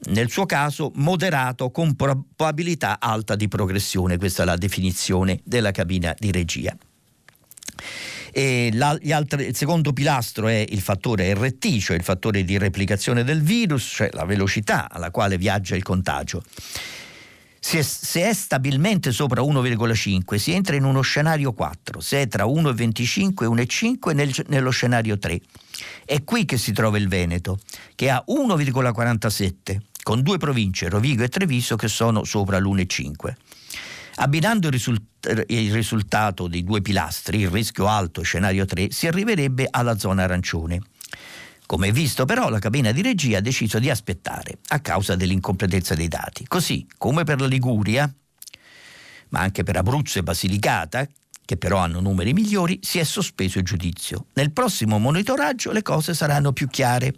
[0.07, 6.15] nel suo caso moderato con probabilità alta di progressione, questa è la definizione della cabina
[6.19, 6.77] di regia.
[8.35, 13.91] Altri, il secondo pilastro è il fattore RT, cioè il fattore di replicazione del virus,
[13.97, 16.45] cioè la velocità alla quale viaggia il contagio.
[17.61, 22.45] Se se è, stabilmente sopra 1,5 si entra in uno scenario 4, se è tra
[22.45, 25.41] 1,25 e 1,5 nel, nello scenario 3.
[26.05, 27.59] È qui che si trova il Veneto,
[27.97, 33.35] che ha 1,47, con due province, Rovigo e Treviso, che sono sopra l'1,5.
[34.15, 39.07] Abbinando il, risult- il, risultato dei due pilastri, il rischio alto e scenario 3, si
[39.07, 40.81] arriverebbe alla zona arancione.
[41.67, 46.09] Come visto però la cabina di regia ha deciso di aspettare a causa dell'incompletezza dei
[46.09, 46.47] dati.
[46.47, 48.11] Così come per la Liguria,
[49.29, 51.07] ma anche per Abruzzo e Basilicata,
[51.45, 54.25] che però hanno numeri migliori, si è sospeso il giudizio.
[54.33, 57.13] Nel prossimo monitoraggio le cose saranno più chiare.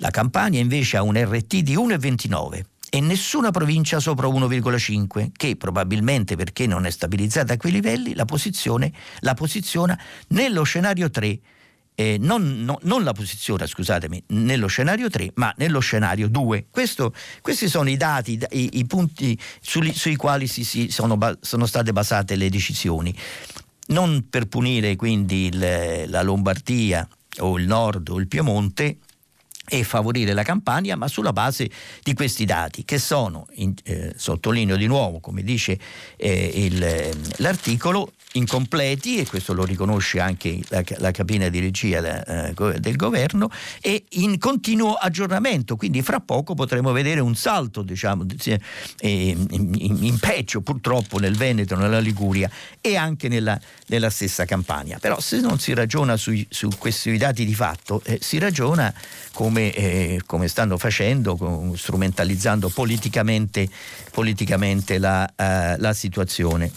[0.00, 6.36] La Campania invece ha un RT di 1,29 e nessuna provincia sopra 1,5, che probabilmente
[6.36, 11.38] perché non è stabilizzata a quei livelli la, posizione, la posiziona nello scenario 3.
[11.94, 16.68] Eh, non, no, non, la posizione, scusatemi, nello scenario 3, ma nello scenario 2.
[16.70, 21.66] Questo, questi sono i dati, i, i punti sui, sui quali si, si sono, sono,
[21.66, 23.14] state basate le decisioni.
[23.88, 27.06] Non per punire quindi il, la Lombardia
[27.40, 28.96] o il Nord o il Piemonte,
[29.70, 31.70] e favorire la campagna, ma sulla base
[32.02, 35.78] di questi dati che sono, in, eh, sottolineo di nuovo, come dice
[36.16, 42.52] eh, il, l'articolo, incompleti e questo lo riconosce anche la, la cabina di regia da,
[42.56, 45.76] uh, del governo e in continuo aggiornamento.
[45.76, 48.24] Quindi fra poco potremo vedere un salto diciamo
[49.00, 54.98] in, in, in peggio purtroppo nel Veneto nella Liguria e anche nella, nella stessa campagna
[54.98, 58.92] però se non si ragiona sui, su questi dati di fatto eh, si ragiona
[59.32, 63.68] come, eh, come, stanno facendo strumentalizzando politicamente,
[64.10, 66.70] politicamente la, uh, la situazione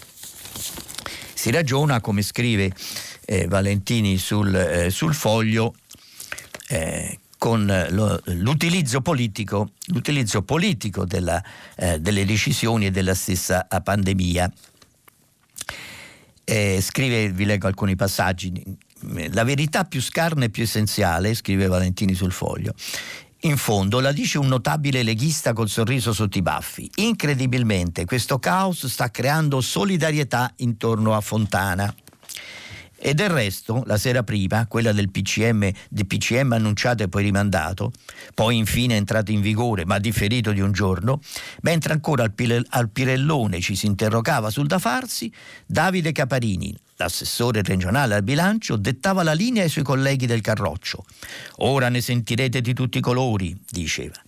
[1.44, 2.72] si ragiona, come scrive
[3.26, 5.74] eh, Valentini sul, eh, sul foglio,
[6.68, 11.44] eh, con lo, l'utilizzo politico, l'utilizzo politico della,
[11.76, 14.50] eh, delle decisioni e della stessa pandemia.
[16.44, 18.50] Eh, scrive, vi leggo alcuni passaggi,
[19.32, 22.74] la verità più scarna e più essenziale, scrive Valentini sul foglio,
[23.40, 26.90] in fondo la dice un notabile leghista col sorriso sotto i baffi.
[26.96, 31.94] Incredibilmente questo caos sta creando solidarietà intorno a Fontana.
[33.06, 37.92] E del resto, la sera prima, quella del PCM, del PCM annunciato e poi rimandato,
[38.32, 41.20] poi infine entrato in vigore ma differito di un giorno,
[41.60, 45.30] mentre ancora al, Pirellone ci si interrogava sul da farsi,
[45.66, 51.04] Davide Caparini, l'assessore regionale al bilancio, dettava la linea ai suoi colleghi del Carroccio.
[51.58, 54.20] Ora ne sentirete di tutti i colori, diceva.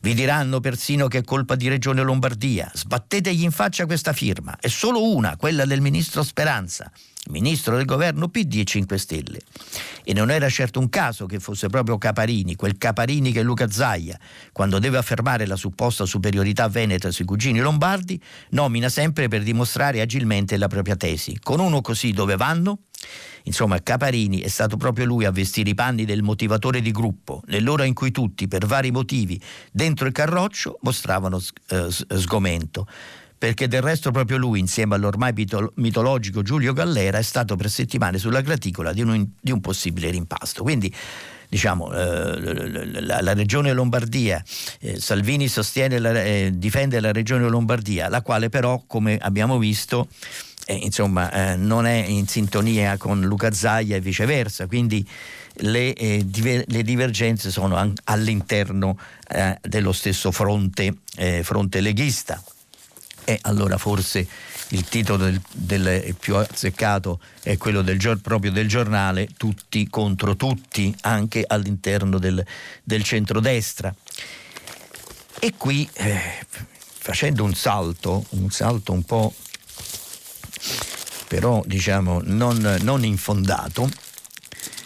[0.00, 2.70] Vi diranno persino che è colpa di Regione Lombardia.
[2.74, 4.56] Sbattetegli in faccia questa firma.
[4.58, 6.90] È solo una, quella del ministro Speranza
[7.28, 9.40] ministro del governo PD e 5 Stelle.
[10.04, 14.18] E non era certo un caso che fosse proprio Caparini, quel Caparini che Luca Zaia,
[14.52, 20.56] quando deve affermare la supposta superiorità veneta sui cugini lombardi, nomina sempre per dimostrare agilmente
[20.56, 21.38] la propria tesi.
[21.40, 22.80] Con uno così dove vanno?
[23.44, 27.84] Insomma, Caparini è stato proprio lui a vestire i panni del motivatore di gruppo, nell'ora
[27.84, 29.40] in cui tutti, per vari motivi,
[29.72, 32.86] dentro il carroccio mostravano eh, sgomento
[33.40, 35.32] perché del resto proprio lui, insieme all'ormai
[35.76, 40.62] mitologico Giulio Gallera, è stato per settimane sulla graticola di un, di un possibile rimpasto.
[40.62, 40.94] Quindi
[41.48, 44.44] diciamo, eh, la, la, regione Lombardia,
[44.80, 45.50] eh, Salvini
[45.98, 50.08] la, eh, difende la regione Lombardia, la quale però, come abbiamo visto,
[50.66, 55.02] eh, insomma, eh, non è in sintonia con Luca Zaia e viceversa, quindi
[55.60, 58.98] le, eh, diver- le divergenze sono an- all'interno
[59.62, 60.92] dello stesso fronte,
[61.42, 62.42] fronte leghista.
[63.24, 64.26] E allora forse
[64.68, 70.94] il titolo del, del più azzeccato è quello del, proprio del giornale, tutti contro tutti,
[71.02, 72.44] anche all'interno del,
[72.82, 73.94] del centrodestra.
[75.38, 79.34] E qui, eh, facendo un salto, un salto un po'
[81.30, 83.88] però diciamo non, non infondato,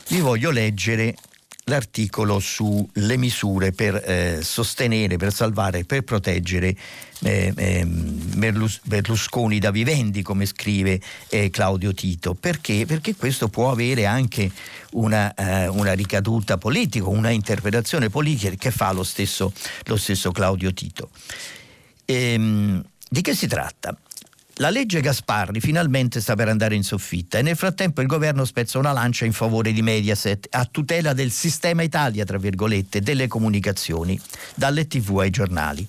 [0.09, 1.17] vi voglio leggere
[1.65, 6.77] l'articolo sulle misure per eh, sostenere, per salvare, per proteggere
[7.23, 12.35] eh, eh, Berlusconi da vivendi, come scrive eh, Claudio Tito.
[12.35, 12.85] Perché?
[12.87, 14.51] Perché questo può avere anche
[14.93, 19.53] una, eh, una ricaduta politica, una interpretazione politica che fa lo stesso,
[19.85, 21.11] lo stesso Claudio Tito.
[22.05, 23.97] Ehm, di che si tratta?
[24.59, 28.79] La legge Gasparri finalmente sta per andare in soffitta e nel frattempo il governo spezza
[28.79, 34.19] una lancia in favore di Mediaset a tutela del sistema Italia, tra virgolette, delle comunicazioni,
[34.55, 35.87] dalle tv ai giornali.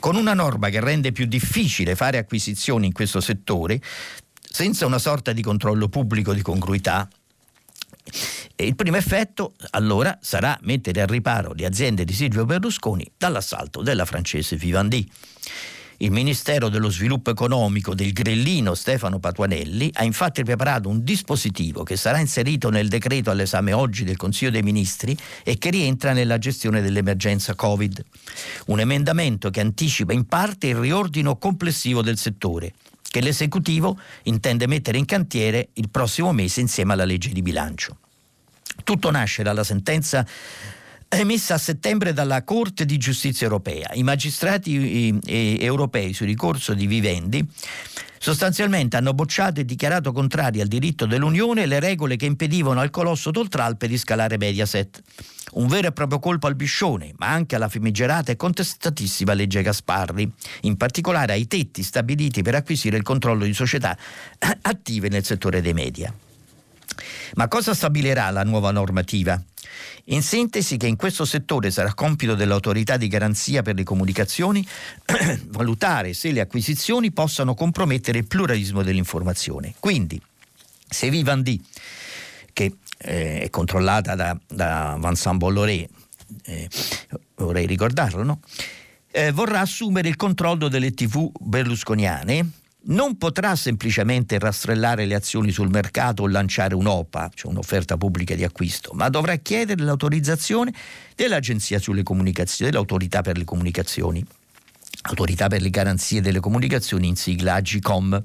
[0.00, 3.80] Con una norma che rende più difficile fare acquisizioni in questo settore,
[4.40, 7.08] senza una sorta di controllo pubblico di congruità,
[8.56, 13.82] e il primo effetto allora sarà mettere a riparo le aziende di Silvio Berlusconi dall'assalto
[13.82, 15.08] della francese Vivendi.
[16.00, 21.96] Il Ministero dello Sviluppo Economico del grellino Stefano Patuanelli ha infatti preparato un dispositivo che
[21.96, 26.82] sarà inserito nel decreto all'esame oggi del Consiglio dei Ministri e che rientra nella gestione
[26.82, 28.04] dell'emergenza Covid.
[28.66, 34.98] Un emendamento che anticipa in parte il riordino complessivo del settore che l'esecutivo intende mettere
[34.98, 37.96] in cantiere il prossimo mese insieme alla legge di bilancio.
[38.84, 40.24] Tutto nasce dalla sentenza
[41.08, 43.90] emessa a settembre dalla Corte di Giustizia europea.
[43.94, 47.46] I magistrati europei sul ricorso di Vivendi
[48.20, 53.30] sostanzialmente hanno bocciato e dichiarato contrari al diritto dell'Unione le regole che impedivano al colosso
[53.30, 55.02] d'Oltralpe di scalare Mediaset.
[55.52, 60.30] Un vero e proprio colpo al biscione, ma anche alla famigerata e contestatissima legge Gasparri,
[60.62, 63.96] in particolare ai tetti stabiliti per acquisire il controllo di società
[64.60, 66.12] attive nel settore dei media.
[67.36, 69.40] Ma cosa stabilirà la nuova normativa?
[70.04, 74.66] In sintesi che in questo settore sarà compito dell'autorità di garanzia per le comunicazioni
[75.48, 79.74] valutare se le acquisizioni possano compromettere il pluralismo dell'informazione.
[79.78, 80.20] Quindi,
[80.88, 81.62] se Vivendi,
[82.52, 85.88] che eh, è controllata da, da Vincent Bolloré,
[86.44, 86.68] eh,
[87.36, 88.40] vorrei ricordarlo, no?
[89.10, 92.50] eh, vorrà assumere il controllo delle tv berlusconiane,
[92.88, 98.44] non potrà semplicemente rastrellare le azioni sul mercato o lanciare un'OPA, cioè un'offerta pubblica di
[98.44, 100.72] acquisto, ma dovrà chiedere l'autorizzazione
[101.14, 104.24] dell'Agenzia sulle comunicazioni, dell'Autorità per le comunicazioni,
[105.02, 108.24] Autorità per le garanzie delle comunicazioni in sigla AGCOM.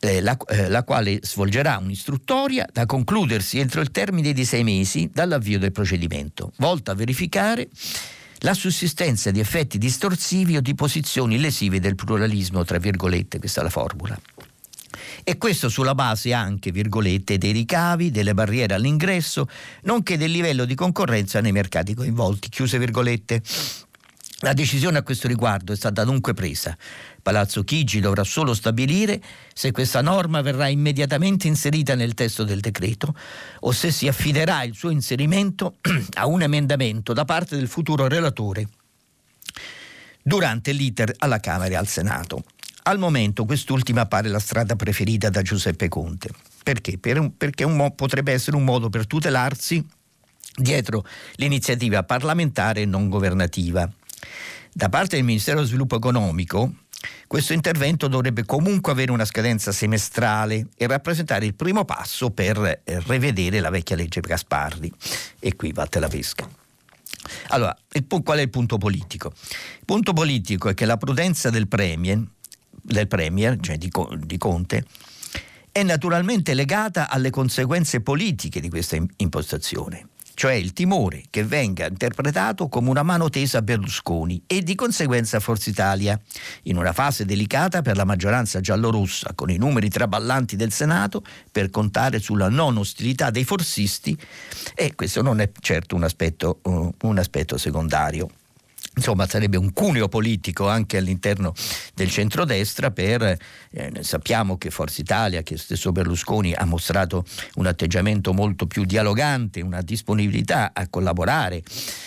[0.00, 5.10] Eh, la, eh, la, quale svolgerà un'istruttoria da concludersi entro il termine di sei mesi
[5.12, 7.68] dall'avvio del procedimento, volta a verificare
[8.40, 13.64] la sussistenza di effetti distorsivi o di posizioni lesive del pluralismo, tra virgolette, questa è
[13.64, 14.18] la formula.
[15.24, 19.48] E questo sulla base anche, virgolette, dei ricavi, delle barriere all'ingresso,
[19.82, 23.42] nonché del livello di concorrenza nei mercati coinvolti, chiuse virgolette.
[24.40, 26.76] La decisione a questo riguardo è stata dunque presa.
[27.28, 29.20] Palazzo Chigi dovrà solo stabilire
[29.52, 33.14] se questa norma verrà immediatamente inserita nel testo del decreto
[33.60, 35.76] o se si affiderà il suo inserimento
[36.16, 38.66] a un emendamento da parte del futuro relatore
[40.22, 42.44] durante l'iter alla Camera e al Senato.
[42.84, 46.30] Al momento quest'ultima appare la strada preferita da Giuseppe Conte.
[46.62, 46.96] Perché?
[46.96, 49.86] Per un, perché un potrebbe essere un modo per tutelarsi
[50.56, 51.04] dietro
[51.34, 53.86] l'iniziativa parlamentare non governativa.
[54.72, 56.72] Da parte del Ministero dello Sviluppo Economico,
[57.26, 63.02] questo intervento dovrebbe comunque avere una scadenza semestrale e rappresentare il primo passo per eh,
[63.06, 64.92] rivedere la vecchia legge Gasparri.
[65.38, 66.48] E qui vatte la pesca.
[67.48, 67.76] Allora,
[68.22, 69.32] qual è il punto politico?
[69.34, 72.22] Il punto politico è che la prudenza del Premier,
[72.70, 73.90] del premier cioè di,
[74.20, 74.84] di Conte,
[75.70, 80.08] è naturalmente legata alle conseguenze politiche di questa impostazione
[80.38, 85.38] cioè il timore che venga interpretato come una mano tesa a Berlusconi e di conseguenza
[85.38, 86.16] a Forza Italia,
[86.62, 91.70] in una fase delicata per la maggioranza giallorossa, con i numeri traballanti del Senato, per
[91.70, 94.16] contare sulla non ostilità dei forzisti
[94.76, 98.28] e questo non è certo un aspetto, un aspetto secondario
[98.98, 101.54] insomma sarebbe un cuneo politico anche all'interno
[101.94, 103.36] del centrodestra per,
[103.70, 107.24] eh, sappiamo che Forza Italia, che stesso Berlusconi ha mostrato
[107.54, 111.62] un atteggiamento molto più dialogante, una disponibilità a collaborare,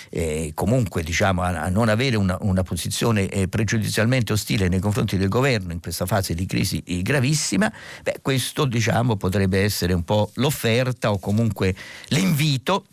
[0.10, 5.18] eh, comunque diciamo, a, a, non avere una, una posizione eh, pregiudizialmente ostile nei confronti
[5.18, 7.72] del governo in questa fase di crisi gravissima,
[8.04, 11.74] beh, questo diciamo, potrebbe essere un po' l'offerta o comunque
[12.10, 12.86] l'invito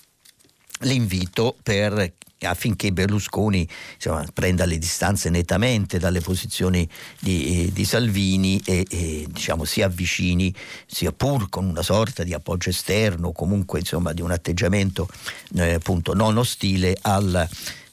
[0.83, 8.61] l'invito per affinché Berlusconi insomma, prenda le distanze nettamente dalle posizioni di, eh, di Salvini
[8.65, 10.55] e, e diciamo, si avvicini,
[10.87, 15.09] sia pur con una sorta di appoggio esterno, comunque insomma, di un atteggiamento
[15.57, 17.49] eh, appunto non ostile al,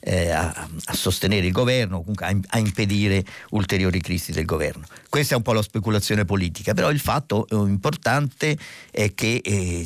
[0.05, 4.85] eh, a, a, sostenere il governo, comunque a, a, impedire ulteriori crisi del governo.
[5.09, 8.55] Questa è un po' la speculazione politica, però il fatto eh, importante
[8.91, 9.83] è che eh,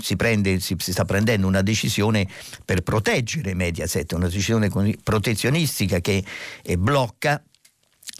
[0.00, 2.28] si, prende, si, si, sta prendendo una decisione
[2.64, 4.70] per proteggere Mediaset, una decisione
[5.02, 6.22] protezionistica che
[6.62, 7.42] eh, blocca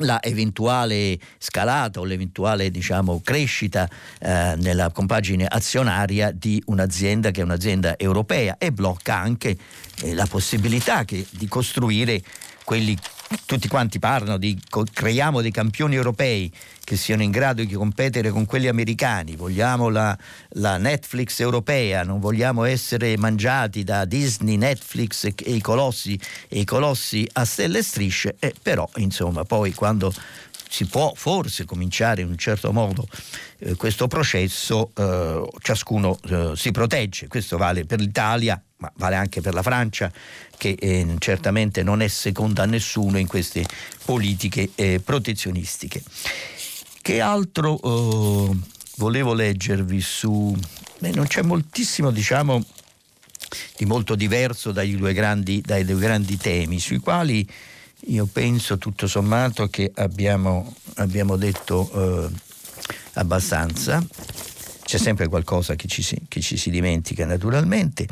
[0.00, 3.88] la eventuale scalata o l'eventuale diciamo, crescita
[4.20, 9.56] eh, nella compagine azionaria di un'azienda che è un'azienda europea e blocca anche
[10.02, 12.20] eh, la possibilità che, di costruire
[12.64, 12.96] quelli
[13.44, 14.58] tutti quanti parlano di
[14.92, 16.52] creiamo dei campioni europei
[16.84, 20.16] che siano in grado di competere con quelli americani, vogliamo la,
[20.50, 26.18] la Netflix europea, non vogliamo essere mangiati da Disney, Netflix e, e, i, colossi,
[26.48, 30.12] e i colossi a stelle e strisce, eh, però insomma poi quando
[30.68, 33.06] si può forse cominciare in un certo modo
[33.58, 39.40] eh, questo processo, eh, ciascuno eh, si protegge, questo vale per l'Italia, ma vale anche
[39.40, 40.12] per la Francia,
[40.56, 43.64] che eh, certamente non è seconda a nessuno in queste
[44.04, 46.02] politiche eh, protezionistiche.
[47.00, 48.56] Che altro eh,
[48.96, 50.56] volevo leggervi su...
[50.98, 52.64] Beh, non c'è moltissimo, diciamo,
[53.76, 57.48] di molto diverso dai due grandi, dai due grandi temi, sui quali
[58.08, 62.28] io penso tutto sommato che abbiamo, abbiamo detto eh,
[63.14, 64.04] abbastanza.
[64.82, 68.06] C'è sempre qualcosa che ci, si, che ci si dimentica naturalmente.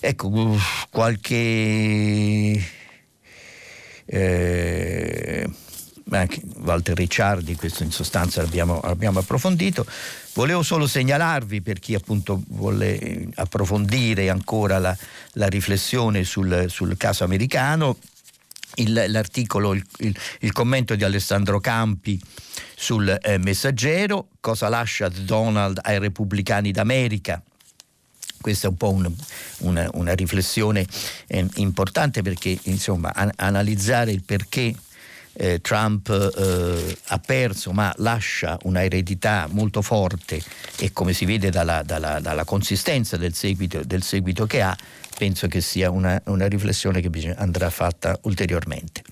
[0.00, 0.56] Ecco,
[0.88, 2.64] qualche...
[4.06, 5.48] Eh,
[6.10, 9.86] anche Walter Ricciardi, questo in sostanza abbiamo, abbiamo, approfondito.
[10.32, 14.96] Volevo solo segnalarvi per chi appunto vuole approfondire ancora la,
[15.34, 17.98] la riflessione sul, sul, caso americano,
[18.76, 22.20] il, l'articolo, il, il, il, commento di Alessandro Campi
[22.74, 27.40] sul eh, messaggero, cosa lascia Donald ai repubblicani d'America
[28.40, 29.12] questa è un po' un,
[29.58, 30.86] una, una, riflessione
[31.26, 34.74] eh, importante perché insomma an- analizzare il perché
[35.34, 40.40] eh, Trump eh, ha perso ma lascia una eredità molto forte
[40.76, 44.76] e come si vede dalla, dalla, dalla consistenza del seguito, del seguito, che ha
[45.16, 49.02] penso che sia una, una riflessione che bisogna, andrà fatta ulteriormente.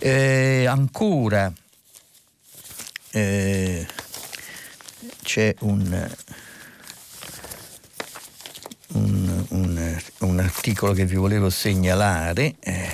[0.00, 1.52] Eh, ancora
[3.12, 3.86] eh,
[5.22, 6.10] c'è un
[8.92, 12.54] un, un, un, articolo che vi volevo segnalare.
[12.60, 12.88] Eh,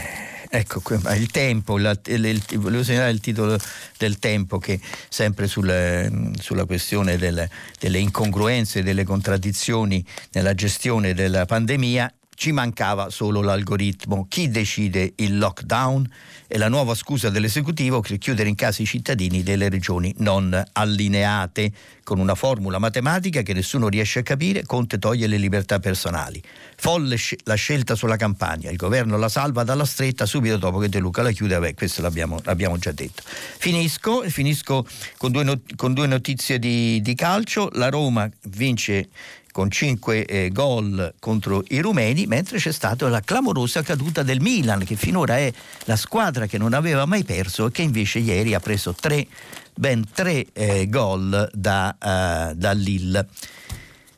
[0.51, 0.83] ecco,
[1.15, 3.57] il tempo, la, il, volevo segnalare il titolo
[3.99, 11.45] del tempo che sempre sul, sulla questione del, delle incongruenze delle contraddizioni nella gestione della
[11.45, 14.27] pandemia ci mancava solo l'algoritmo.
[14.29, 16.11] Chi decide il lockdown?
[16.53, 21.73] È la nuova scusa dell'esecutivo per chiudere in casa i cittadini delle regioni non allineate.
[22.05, 26.43] Con una formula matematica che nessuno riesce a capire, Conte toglie le libertà personali.
[26.77, 30.99] Folle la scelta sulla campagna, il governo la salva dalla stretta subito dopo che De
[30.99, 33.23] Luca la chiude, Beh, questo l'abbiamo, l'abbiamo, già detto.
[33.25, 34.85] Finisco, finisco
[35.17, 39.09] con, due not- con due notizie di, di calcio, la Roma vince
[39.53, 44.83] con 5 eh, gol contro i rumeni, mentre c'è stata la clamorosa caduta del Milan,
[44.85, 45.53] che finora è
[45.85, 49.27] la squadra che non aveva mai perso e che invece ieri ha preso tre,
[49.75, 53.29] ben tre eh, gol da, uh, da Lille.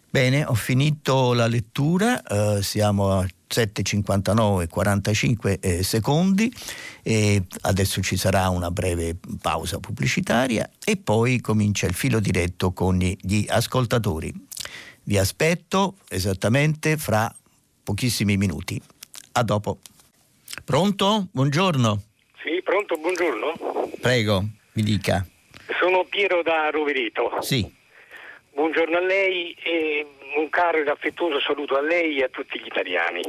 [0.08, 6.52] Bene, ho finito la lettura, uh, siamo a 7.59 45 eh, secondi
[7.02, 12.98] e adesso ci sarà una breve pausa pubblicitaria e poi comincia il filo diretto con
[12.98, 14.32] gli ascoltatori.
[15.06, 17.30] Vi aspetto esattamente fra
[17.82, 18.80] pochissimi minuti.
[19.32, 19.78] A dopo.
[20.64, 21.26] Pronto?
[21.30, 22.02] Buongiorno.
[22.42, 23.52] Sì, pronto, buongiorno.
[24.00, 25.26] Prego, mi dica.
[25.78, 27.36] Sono Piero da Rovereto.
[27.42, 27.70] Sì.
[28.54, 30.06] Buongiorno a lei e
[30.38, 33.20] un caro ed affettuoso saluto a lei e a tutti gli italiani.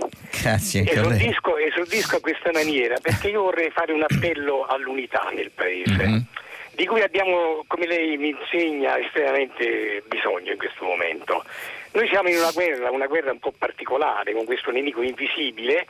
[0.41, 0.89] Grazie.
[0.89, 6.07] Esordisco, esordisco a questa maniera perché io vorrei fare un appello all'unità nel Paese.
[6.07, 6.23] Mm-hmm
[6.76, 11.43] di cui abbiamo, come lei mi insegna, estremamente bisogno in questo momento.
[11.93, 15.88] Noi siamo in una guerra, una guerra un po' particolare, con questo nemico invisibile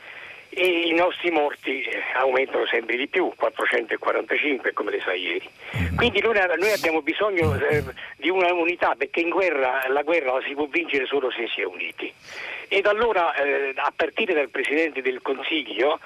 [0.48, 5.48] e i nostri morti eh, aumentano sempre di più, 445 come le sa ieri.
[5.96, 7.82] Quindi noi, noi abbiamo bisogno eh,
[8.16, 11.60] di una unità perché in guerra la guerra la si può vincere solo se si
[11.62, 12.12] è uniti.
[12.68, 15.98] Ed allora eh, a partire dal Presidente del Consiglio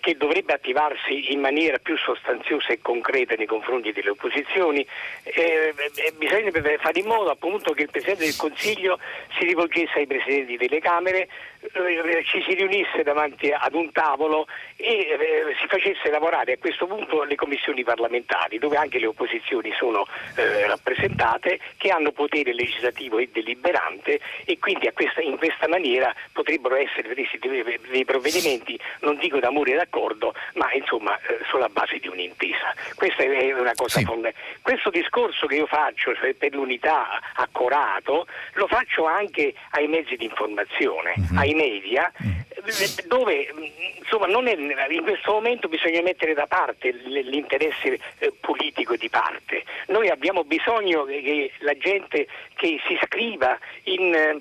[0.00, 4.86] che dovrebbe attivarsi in maniera più sostanziosa e concreta nei confronti delle opposizioni,
[5.22, 8.98] eh, eh, bisognerebbe fare in modo appunto che il Presidente del Consiglio
[9.38, 11.28] si rivolgesse ai Presidenti delle Camere,
[11.60, 16.86] eh, ci si riunisse davanti ad un tavolo e eh, si facesse lavorare a questo
[16.86, 23.18] punto le commissioni parlamentari, dove anche le opposizioni sono eh, rappresentate, che hanno potere legislativo
[23.18, 29.16] e deliberante e quindi questa, in questa maniera potrebbero essere presi dei, dei provvedimenti, non
[29.16, 32.74] dico d'amore d'accordo, ma insomma eh, sulla base di un'intesa.
[32.94, 34.04] Questa è una cosa sì.
[34.04, 34.44] fondamentale.
[34.62, 40.24] Questo discorso che io faccio cioè per l'unità accorato lo faccio anche ai mezzi di
[40.24, 41.38] informazione, mm-hmm.
[41.38, 43.06] ai media, mm-hmm.
[43.06, 43.48] dove
[43.98, 44.56] insomma è,
[44.90, 49.64] in questo momento bisogna mettere da parte l'interesse eh, politico di parte.
[49.86, 52.26] Noi abbiamo bisogno che la gente
[52.56, 54.40] che si iscriva in eh,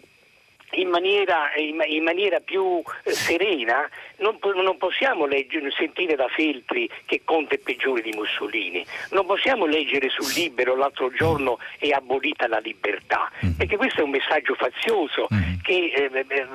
[0.71, 7.21] in maniera, in maniera, più eh, serena, non, non possiamo leggere, sentire da Feltri che
[7.23, 12.59] Conte è peggiore di Mussolini, non possiamo leggere sul Libero l'altro giorno è abolita la
[12.59, 13.51] libertà, mm.
[13.51, 15.53] perché questo è un messaggio fazioso mm.
[15.63, 16.47] che eh, eh, eh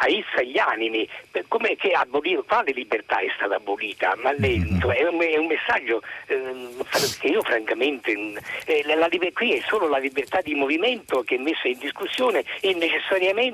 [0.00, 1.08] aizza gli animi,
[1.48, 4.16] come che abolito, quale libertà è stata abolita?
[4.22, 4.80] Ma lei, mm.
[4.90, 6.68] è, un, è, un, messaggio eh,
[7.20, 8.12] che io francamente,
[8.66, 12.44] eh, la, la, qui è solo la libertà di movimento che è messa in discussione
[12.60, 13.47] e necessariamente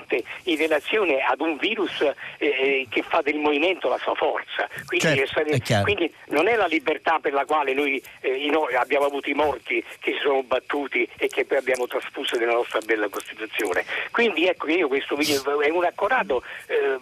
[0.45, 2.01] in relazione ad un virus
[2.39, 4.69] eh, che fa del movimento la sua forza.
[4.87, 9.29] Quindi, certo, quindi non è la libertà per la quale noi, eh, noi, abbiamo avuto
[9.31, 13.85] i morti che si sono battuti e che poi abbiamo trasfuso nella nostra bella Costituzione.
[14.11, 16.99] Quindi ecco che io questo video è un accorato eh,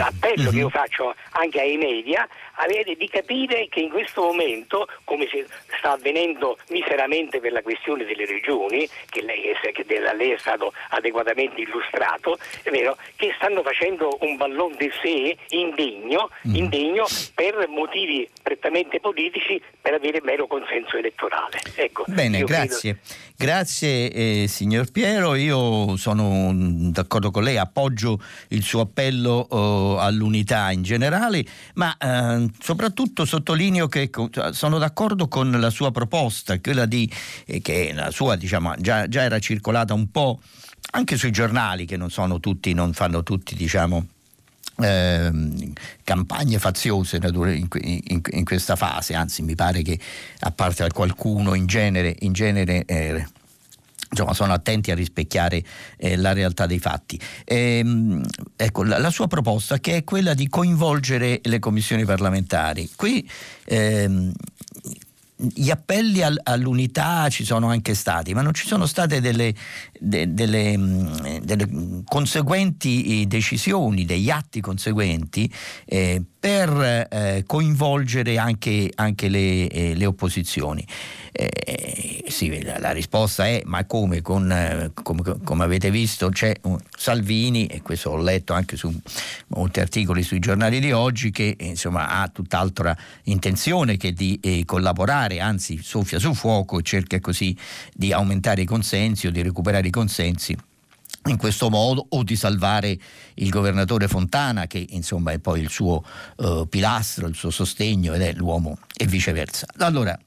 [0.00, 2.26] appello che io faccio anche ai media
[2.58, 5.28] avere, di capire che in questo momento, come
[5.78, 10.72] sta avvenendo miseramente per la questione delle regioni, che lei, che da lei è stato
[10.90, 16.54] adeguatamente illustrato, è vero, che stanno facendo un ballon di sé indegno, mm.
[16.54, 21.60] indegno per motivi prettamente politici per avere mero consenso elettorale.
[21.74, 22.98] Ecco, Bene, grazie.
[23.00, 23.27] Credo...
[23.40, 26.50] Grazie eh, signor Piero, io sono
[26.90, 33.86] d'accordo con lei, appoggio il suo appello eh, all'unità in generale, ma eh, soprattutto sottolineo
[33.86, 34.10] che
[34.50, 37.08] sono d'accordo con la sua proposta, quella di,
[37.46, 40.40] eh, che la sua diciamo, già, già era circolata un po'
[40.94, 44.04] anche sui giornali che non sono tutti, non fanno tutti diciamo
[44.80, 45.30] eh,
[46.04, 49.98] campagne faziose in, in, in, questa fase, anzi mi pare che
[50.40, 53.26] a parte qualcuno in genere, in genere eh,
[54.10, 55.62] Insomma, sono attenti a rispecchiare
[55.98, 57.20] eh, la realtà dei fatti.
[57.44, 58.24] Ehm,
[58.56, 62.88] ecco, la, la, sua proposta che è quella di coinvolgere le commissioni parlamentari.
[62.96, 63.28] Qui
[63.66, 64.32] ehm,
[65.40, 69.54] gli appelli al, all'unità ci sono anche stati, ma non ci sono state delle,
[69.98, 75.50] de, delle, mm, delle conseguenti decisioni, degli atti conseguenti
[75.84, 80.86] eh, per eh, coinvolgere anche, anche le, eh, le, opposizioni.
[81.32, 86.54] Eh, sì, la, la, risposta è ma come, con, eh, come, come avete visto c'è
[86.62, 88.92] un Salvini, e questo ho letto anche su
[89.48, 94.62] molti articoli sui giornali di oggi, che insomma, ha tutt'altra intenzione che di eh,
[95.28, 97.56] collaborare, anzi soffia su fuoco e cerca così
[97.92, 100.56] di aumentare i consensi o di recuperare i consensi
[101.26, 102.98] in questo modo o di salvare
[103.34, 106.02] il governatore Fontana che insomma è poi il suo
[106.36, 109.66] uh, pilastro, il suo sostegno ed è l'uomo e viceversa.
[109.78, 110.18] Allora,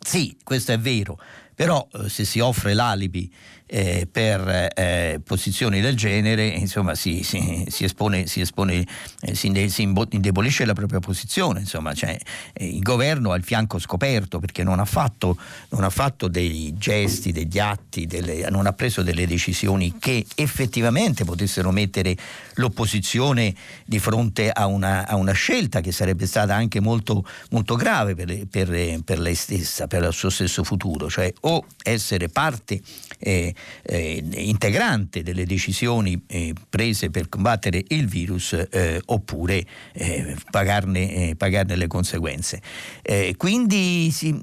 [0.00, 1.18] sì, questo è vero,
[1.54, 3.32] però uh, se si offre l'alibi
[3.72, 8.84] eh, per eh, posizioni del genere, insomma, si, si, si espone, si, espone
[9.20, 9.46] eh, si,
[10.10, 11.60] indebolisce la propria posizione.
[11.60, 12.18] Insomma, cioè,
[12.52, 16.74] eh, il governo ha il fianco scoperto perché non ha fatto, non ha fatto dei
[16.76, 22.16] gesti, degli atti, delle, non ha preso delle decisioni che effettivamente potessero mettere
[22.54, 23.54] l'opposizione
[23.84, 28.46] di fronte a una, a una scelta che sarebbe stata anche molto, molto grave per,
[28.48, 32.80] per, per, lei stessa, per il suo stesso futuro, cioè o essere parte
[33.20, 41.30] eh, eh, integrante delle decisioni eh, prese per combattere il virus eh, oppure eh, pagarne,
[41.30, 42.60] eh, pagarne, le conseguenze.
[43.36, 44.34] quindi sì,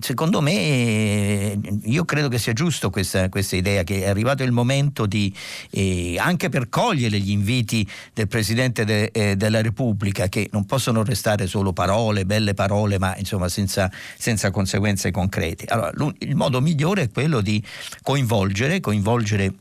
[0.00, 5.06] secondo me io credo che sia giusto questa, questa, idea che è arrivato il momento
[5.06, 5.32] di
[6.18, 11.72] anche per cogliere gli inviti del Presidente de, della Repubblica che non possono restare solo
[11.72, 15.66] parole, belle parole, ma insomma senza, senza conseguenze concrete.
[15.66, 17.62] Allora, il modo migliore è quello di
[18.02, 19.54] coinvolgere coinvolgere, coinvolgere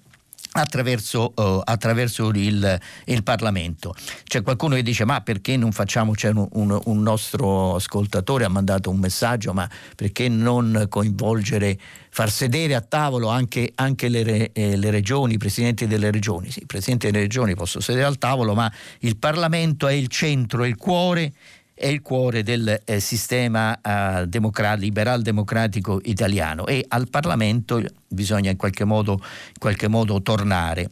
[0.52, 3.94] Attraverso, uh, attraverso il, il, Parlamento.
[4.24, 8.50] C'è qualcuno che dice ma perché non facciamo, c'è un, un, un, nostro ascoltatore ha
[8.50, 11.78] mandato un messaggio, ma perché non coinvolgere,
[12.10, 16.50] far sedere a tavolo anche, anche le, eh, le, regioni, i presidenti delle regioni?
[16.50, 18.70] Sì, i presidenti delle regioni possono sedere al tavolo, ma
[19.02, 21.32] il Parlamento è il centro, è il cuore
[21.80, 28.52] è il cuore del eh, sistema eh, democrat- liberal democratico italiano e al Parlamento bisogna
[28.52, 30.90] in qualche modo, in qualche modo tornare.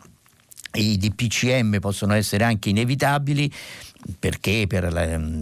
[0.76, 3.52] I DPCM possono essere anche inevitabili
[4.18, 4.90] perché per,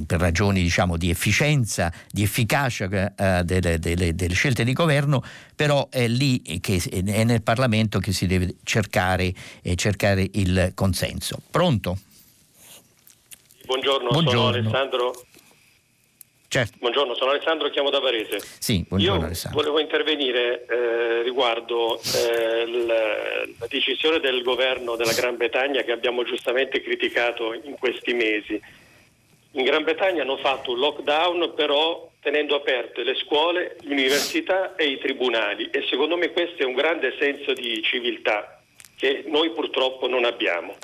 [0.08, 5.22] per ragioni diciamo, di efficienza, di efficacia eh, delle, delle, delle, scelte di governo,
[5.56, 9.32] però è lì che è nel Parlamento che si deve cercare,
[9.62, 11.40] eh, cercare il consenso.
[11.52, 12.00] Pronto?
[13.66, 15.26] Buongiorno, Buongiorno, sono Alessandro
[16.56, 16.78] Certo.
[16.80, 18.40] Buongiorno, sono Alessandro, chiamo da Varese.
[18.40, 19.60] Sì, Io Alessandro.
[19.60, 26.24] volevo intervenire eh, riguardo eh, la, la decisione del governo della Gran Bretagna che abbiamo
[26.24, 28.58] giustamente criticato in questi mesi.
[29.52, 34.98] In Gran Bretagna hanno fatto un lockdown però tenendo aperte le scuole, l'università e i
[34.98, 38.62] tribunali e secondo me questo è un grande senso di civiltà
[38.96, 40.78] che noi purtroppo non abbiamo.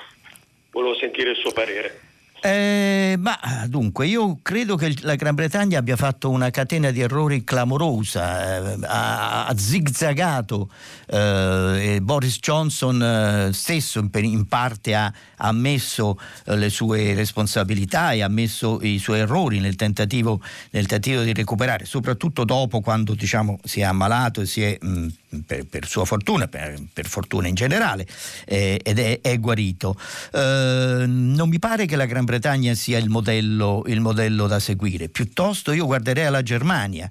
[0.72, 2.11] Volevo sentire il suo parere.
[2.44, 3.38] Eh, ma
[3.68, 8.80] dunque, io credo che la Gran Bretagna abbia fatto una catena di errori clamorosa, eh,
[8.82, 10.72] ha, ha zigzagato
[11.12, 18.22] eh, Boris Johnson eh, stesso in, in, parte ha, ammesso eh, le sue responsabilità e
[18.22, 20.41] ha ammesso i suoi errori nel tentativo,
[20.72, 25.07] nel tentativo di recuperare, soprattutto dopo quando diciamo, si è ammalato e si è mh,
[25.45, 28.07] per, per, sua fortuna, per, per, fortuna in generale,
[28.45, 29.97] eh, ed è, è guarito.
[30.32, 35.09] Eh, non mi pare che la Gran Bretagna sia il modello, il modello da seguire,
[35.09, 37.09] piuttosto io guarderei alla Germania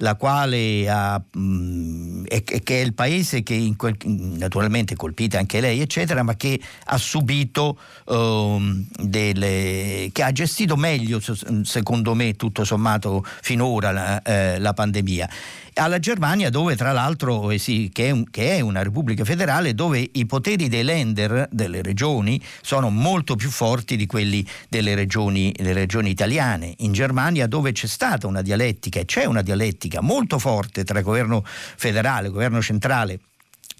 [0.00, 5.80] la quale ha, mh, è, che è il paese che quel, naturalmente colpita anche lei,
[5.80, 11.20] eccetera, ma che ha subito, um, delle, che ha gestito meglio,
[11.62, 15.28] secondo me, tutto sommato finora la, eh, la pandemia
[15.74, 19.74] alla Germania dove tra l'altro eh sì, che, è un, che, è una repubblica federale
[19.74, 25.52] dove i poteri dei lender delle regioni sono molto più forti di quelli delle regioni,
[25.56, 26.74] delle regioni italiane.
[26.78, 31.42] In Germania dove c'è stata una dialettica e c'è una dialettica molto forte tra governo
[31.44, 33.18] federale, governo centrale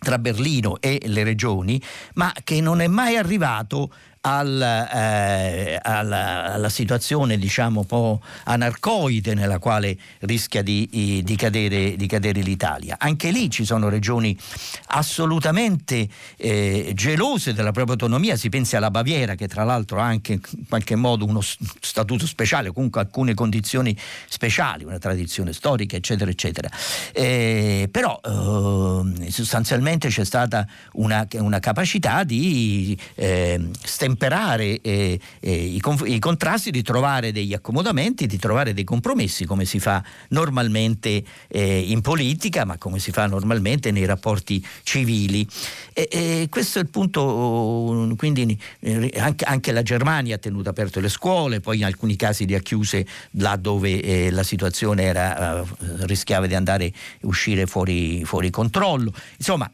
[0.00, 1.80] tra Berlino e le regioni,
[2.14, 3.92] ma che non è mai arrivato
[4.22, 11.96] al, eh, alla, alla, situazione diciamo un po' anarcoide nella quale rischia di, di, cadere,
[11.96, 12.96] di, cadere, l'Italia.
[12.98, 14.36] Anche lì ci sono regioni
[14.88, 16.06] assolutamente
[16.36, 20.40] eh, gelose della propria autonomia, si pensi alla Baviera che tra l'altro ha anche in
[20.68, 23.96] qualche modo uno statuto speciale, comunque alcune condizioni
[24.28, 26.68] speciali, una tradizione storica eccetera eccetera.
[27.12, 34.08] Eh, però eh, sostanzialmente c'è stata una, una capacità di eh, stemperare
[34.82, 39.78] eh, eh, i, i, contrasti, di trovare degli accomodamenti, di trovare dei compromessi come si
[39.78, 45.46] fa normalmente eh, in politica, ma come si fa normalmente nei rapporti civili.
[45.92, 51.00] E, e questo è il punto, quindi eh, anche, anche, la Germania ha tenuto aperte
[51.00, 55.64] le scuole, poi in alcuni casi le ha chiuse là dove eh, la situazione era,
[56.00, 56.92] rischiava di andare
[57.22, 59.12] uscire fuori, fuori controllo.
[59.36, 59.70] Insomma,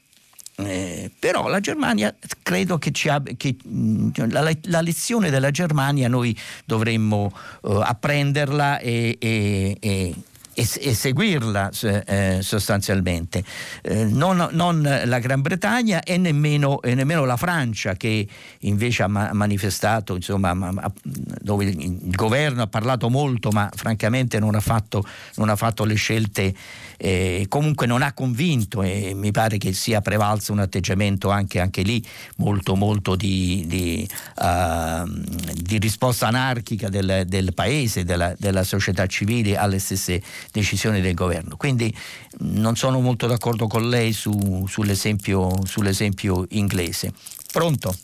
[0.58, 6.36] eh, però la Germania credo che, abbia, che mm, la, la, lezione della Germania noi
[6.64, 7.30] dovremmo
[7.62, 10.14] uh, apprenderla e, e, e
[10.56, 11.70] e, seguirla
[12.06, 13.44] eh, sostanzialmente.
[13.82, 18.26] Eh, non, non, la Gran Bretagna e nemmeno, e nemmeno, la Francia che
[18.60, 24.54] invece ha ma- manifestato, insomma, ma- dove il governo ha parlato molto ma francamente non
[24.54, 25.04] ha fatto,
[25.34, 26.54] non ha fatto le scelte,
[26.98, 31.82] eh, comunque non ha convinto e mi pare che sia prevalso un atteggiamento anche, anche
[31.82, 32.02] lì
[32.36, 35.08] molto molto di, di, uh,
[35.54, 40.22] di risposta anarchica del, del paese, della, della società civile alle stesse
[40.52, 41.56] decisioni del governo.
[41.56, 41.94] Quindi
[42.38, 47.12] non sono molto d'accordo con lei su, sull'esempio, sull'esempio, inglese.
[47.52, 47.94] Pronto?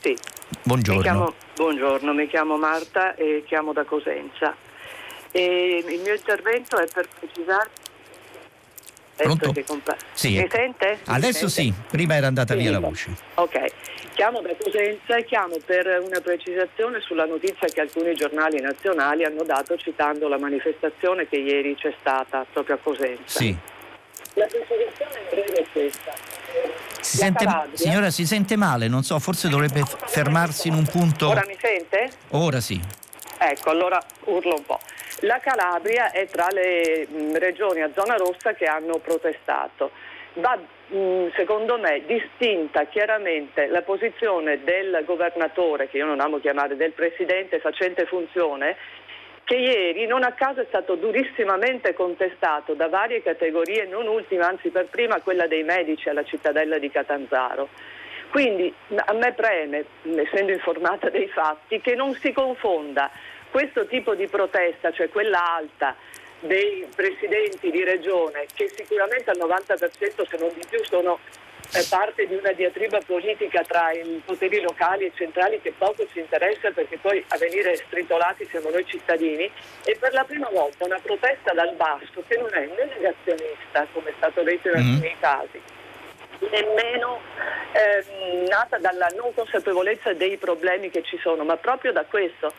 [0.00, 0.16] Sì.
[0.62, 1.00] Buongiorno.
[1.00, 4.54] Mi chiamo, buongiorno, mi chiamo Marta e chiamo da Cosenza.
[5.36, 7.68] E il mio intervento è per precisare
[9.16, 9.52] Pronto?
[9.66, 10.38] Compa- sì.
[10.38, 10.98] Mi sente?
[11.06, 11.78] Adesso Mi sente?
[11.80, 13.10] sì, prima era andata sì, via la voce.
[13.34, 13.72] Ok,
[14.14, 19.42] chiamo da Cosenza e chiamo per una precisazione sulla notizia che alcuni giornali nazionali hanno
[19.42, 23.38] dato citando la manifestazione che ieri c'è stata proprio a Cosenza.
[23.38, 23.56] Sì.
[24.34, 26.12] La precisazione in breve è questa.
[27.00, 31.28] Si sente, signora, si sente male, non so, forse dovrebbe fermarsi in un punto.
[31.28, 32.10] Ora mi sente?
[32.30, 33.04] Ora sì.
[33.38, 34.78] Ecco, allora urlo un po'.
[35.20, 39.90] La Calabria è tra le mh, mm, regioni a zona rossa che hanno protestato.
[40.34, 46.38] Va mh, mm, secondo me distinta chiaramente la posizione del governatore, che io non amo
[46.38, 48.76] chiamare del presidente facente funzione,
[49.44, 54.70] che ieri non a caso è stato durissimamente contestato da varie categorie, non ultima, anzi
[54.70, 57.68] per prima quella dei medici alla cittadella di Catanzaro.
[58.30, 59.84] Quindi a me preme,
[60.16, 63.10] essendo informata dei fatti, che non si confonda
[63.50, 65.96] questo tipo di protesta, cioè quella alta
[66.40, 71.18] dei presidenti di regione, che sicuramente al 90% se non di più sono
[71.72, 76.20] eh, parte di una diatriba politica tra i poteri locali e centrali che poco ci
[76.20, 79.50] interessa perché poi a venire stritolati siamo noi cittadini
[79.84, 84.10] e per la prima volta una protesta dal basso che non è né negazionista come
[84.10, 84.92] è stato detto in mm.
[84.92, 85.60] alcuni casi
[86.50, 87.20] nemmeno
[87.72, 92.52] eh, nata dalla non consapevolezza dei problemi che ci sono, ma proprio da questo.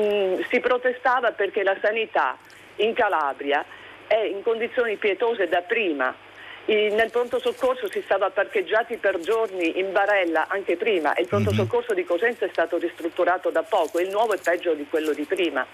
[0.00, 2.36] Mm, si protestava perché la sanità
[2.76, 3.64] in Calabria
[4.06, 6.14] è in condizioni pietose da prima.
[6.66, 11.28] I, nel pronto soccorso si stava parcheggiati per giorni in barella anche prima e il
[11.28, 11.58] pronto mm-hmm.
[11.58, 15.24] soccorso di Cosenza è stato ristrutturato da poco, il nuovo è peggio di quello di
[15.24, 15.66] prima.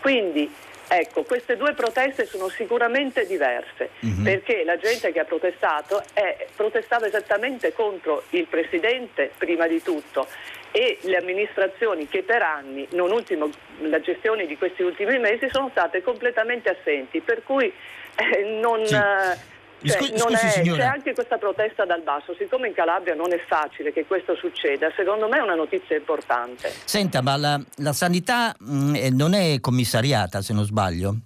[0.00, 0.52] Quindi
[0.94, 4.24] Ecco, queste due proteste sono sicuramente diverse mm-hmm.
[4.24, 10.26] perché la gente che ha protestato è, protestava esattamente contro il Presidente prima di tutto
[10.70, 13.48] e le amministrazioni che per anni, non ultimo
[13.80, 17.72] la gestione di questi ultimi mesi, sono state completamente assenti, per cui
[18.16, 18.84] eh, non...
[18.84, 18.94] Sì.
[18.94, 19.50] Eh,
[19.88, 23.92] cioè, scusi, è, c'è anche questa protesta dal basso, siccome in Calabria non è facile
[23.92, 26.72] che questo succeda, secondo me è una notizia importante.
[26.84, 31.16] Senta, ma la, la sanità mh, mm, eh, non è commissariata se non sbaglio?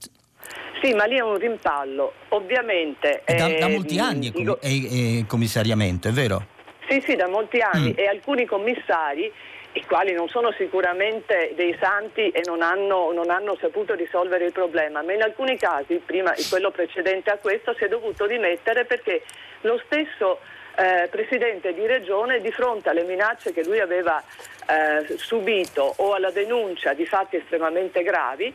[0.83, 2.13] Sì, ma lì è un rimpallo.
[2.31, 3.23] Ovviamente.
[3.25, 6.55] Da, da molti anni è, è, è, commissariamento, è vero?
[6.89, 7.99] Sì, sì, da molti anni mm.
[7.99, 9.33] e alcuni commissari
[9.77, 14.53] i quali non sono sicuramente dei santi e non hanno, non hanno, saputo risolvere il
[14.53, 19.23] problema, ma in alcuni casi, prima quello precedente a questo, si è dovuto dimettere perché
[19.63, 20.41] lo stesso
[20.77, 24.23] eh, presidente di regione di fronte alle minacce che lui aveva
[24.69, 28.55] eh, subito o alla denuncia di fatti estremamente gravi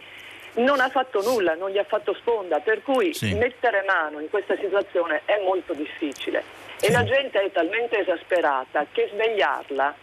[0.54, 3.34] non ha fatto nulla, non gli ha fatto sponda, per cui sì.
[3.36, 6.88] mettere mano in questa situazione è molto difficile sì.
[6.88, 9.96] e la gente è talmente esasperata che svegliarla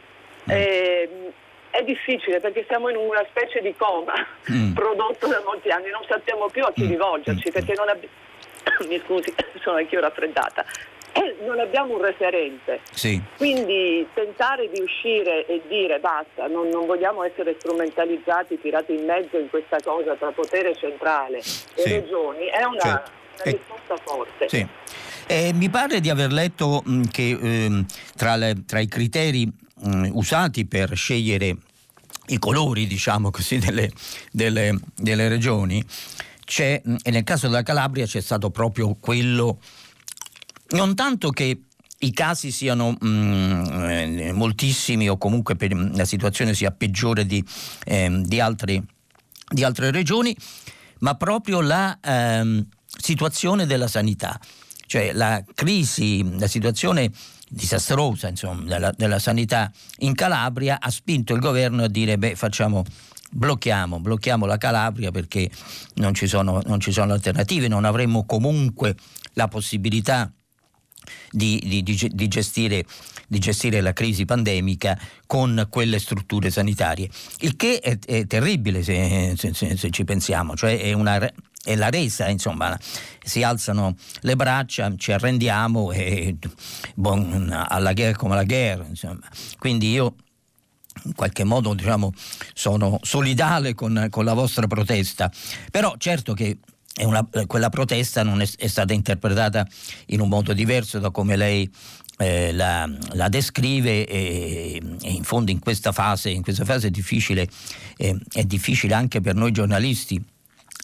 [0.46, 1.32] eh,
[1.70, 4.14] è difficile perché siamo in una specie di coma
[4.50, 4.72] mm.
[4.72, 6.88] prodotto da molti anni, non sappiamo più a chi mm.
[6.88, 7.52] rivolgerci mm.
[7.52, 8.14] perché non abbiamo...
[8.88, 10.64] Mi scusi, sono anch'io raffreddata.
[11.12, 12.80] Eh, non abbiamo un referente.
[12.92, 13.20] Sì.
[13.36, 19.36] Quindi tentare di uscire e dire basta, non, non, vogliamo essere strumentalizzati, tirati in mezzo
[19.36, 21.88] in questa cosa tra potere centrale e sì.
[21.88, 23.10] regioni è una, certo.
[23.34, 24.48] una risposta forte.
[24.48, 24.66] Sì.
[25.30, 27.84] Eh, mi pare di aver letto mh, che eh,
[28.16, 31.54] tra, le, tra, i criteri mh, mm, usati per scegliere
[32.28, 33.92] i colori, diciamo così, delle,
[34.32, 35.84] delle, delle regioni,
[36.46, 39.60] c'è, mm, e nel caso della Calabria c'è stato proprio quello,
[40.70, 41.60] non tanto che
[41.98, 47.44] i casi siano mh, mm, eh, moltissimi o comunque per, la situazione sia peggiore di,
[47.84, 48.82] eh, di, altri,
[49.46, 50.34] di, altre regioni,
[51.00, 52.64] ma proprio la eh,
[52.98, 54.40] situazione della sanità,
[54.88, 57.12] cioè la crisi, la situazione
[57.48, 62.84] disastrosa insomma, della, della, sanità in Calabria ha spinto il governo a dire beh facciamo
[63.30, 65.50] blocchiamo, blocchiamo la Calabria perché
[65.96, 68.96] non ci, sono, non ci sono alternative, non avremo comunque
[69.34, 70.32] la possibilità
[71.30, 72.84] di, di, di, gestire,
[73.28, 77.08] di, gestire, la crisi pandemica con quelle strutture sanitarie.
[77.40, 81.18] Il che è, è terribile se, se, se, se, ci pensiamo, cioè è una,
[81.62, 82.76] è la resa, insomma,
[83.22, 86.36] si alzano le braccia, ci arrendiamo e
[86.94, 89.28] bon, alla guerra come alla guerra, insomma.
[89.58, 90.14] Quindi io
[91.04, 92.12] in qualche modo diciamo,
[92.54, 95.30] sono solidale con, con, la vostra protesta,
[95.70, 96.58] però certo che
[97.04, 99.66] una, quella protesta non è, è, stata interpretata
[100.06, 101.70] in un modo diverso da come lei
[102.18, 107.48] eh, la, la, descrive e, e, in fondo in questa fase, in questa fase difficile,
[107.96, 110.22] eh, è difficile anche per noi giornalisti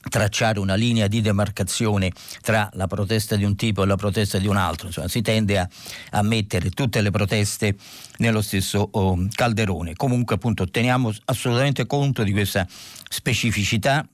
[0.09, 4.47] tracciare una linea di demarcazione tra la protesta di un tipo e la protesta di
[4.47, 5.68] un altro, insomma si tende a,
[6.11, 7.76] a mettere tutte le proteste
[8.18, 9.95] nello stesso oh, calderone.
[9.95, 12.66] Comunque appunto teniamo assolutamente conto di questa
[13.09, 14.07] specificità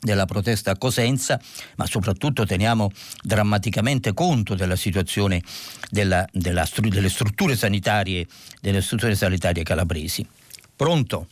[0.00, 1.40] della protesta a Cosenza,
[1.76, 2.90] ma soprattutto teniamo
[3.22, 5.42] drammaticamente conto della situazione
[5.90, 8.26] della, della, delle strutture sanitarie,
[8.60, 10.26] delle strutture sanitarie calabresi.
[10.76, 11.26] Pronto?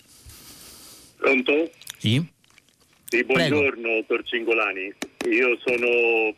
[1.16, 1.70] Pronto?
[1.98, 2.24] Sì.
[3.08, 4.92] Sì, buongiorno, dottor Cingolani.
[5.30, 6.34] Io sono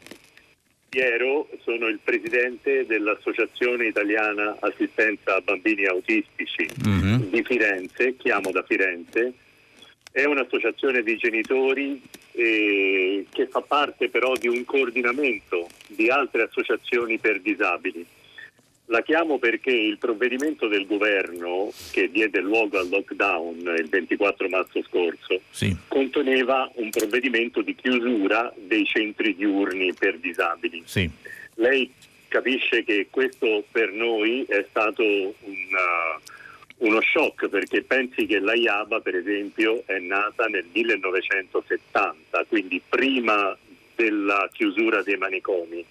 [0.88, 7.30] Piero, sono il presidente dell'Associazione Italiana Assistenza a Bambini Autistici mm-hmm.
[7.30, 9.32] di Firenze, chiamo da Firenze.
[10.10, 12.02] È un'associazione di genitori
[12.38, 18.06] eh, che fa parte però di un coordinamento di altre associazioni per disabili.
[18.90, 24.82] La chiamo perché il provvedimento del governo che diede luogo al lockdown il 24 marzo
[24.84, 25.76] scorso sì.
[25.88, 30.82] conteneva un provvedimento di chiusura dei centri diurni per disabili.
[30.86, 31.10] Sì.
[31.56, 31.92] Lei
[32.28, 36.20] capisce che questo per noi è stato una,
[36.78, 43.56] uno shock perché pensi che la IABA per esempio è nata nel 1970, quindi prima
[43.94, 45.84] della chiusura dei manicomi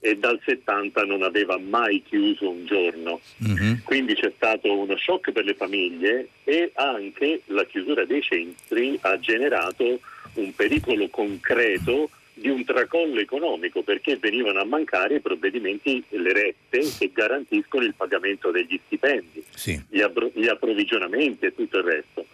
[0.00, 3.20] e dal 70 non aveva mai chiuso un giorno.
[3.42, 3.76] Mm-hmm.
[3.84, 9.18] Quindi c'è stato uno shock per le famiglie e anche la chiusura dei centri ha
[9.18, 10.00] generato
[10.34, 16.80] un pericolo concreto di un tracollo economico perché venivano a mancare i provvedimenti, le rette
[16.98, 19.80] che garantiscono il pagamento degli stipendi, sì.
[19.88, 22.26] gli, appro- gli approvvigionamenti e tutto il resto.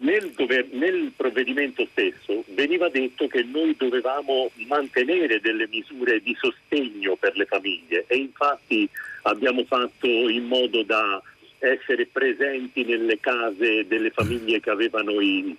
[0.00, 7.16] Nel, gover- nel, provvedimento stesso veniva detto che noi dovevamo mantenere delle misure di sostegno
[7.16, 8.88] per le famiglie e infatti
[9.22, 11.20] abbiamo fatto in modo da
[11.58, 15.56] essere presenti nelle case delle famiglie che avevano i,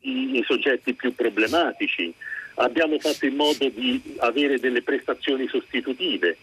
[0.00, 2.14] i, i soggetti più problematici,
[2.60, 6.36] abbiamo fatto in modo di avere delle prestazioni sostitutive.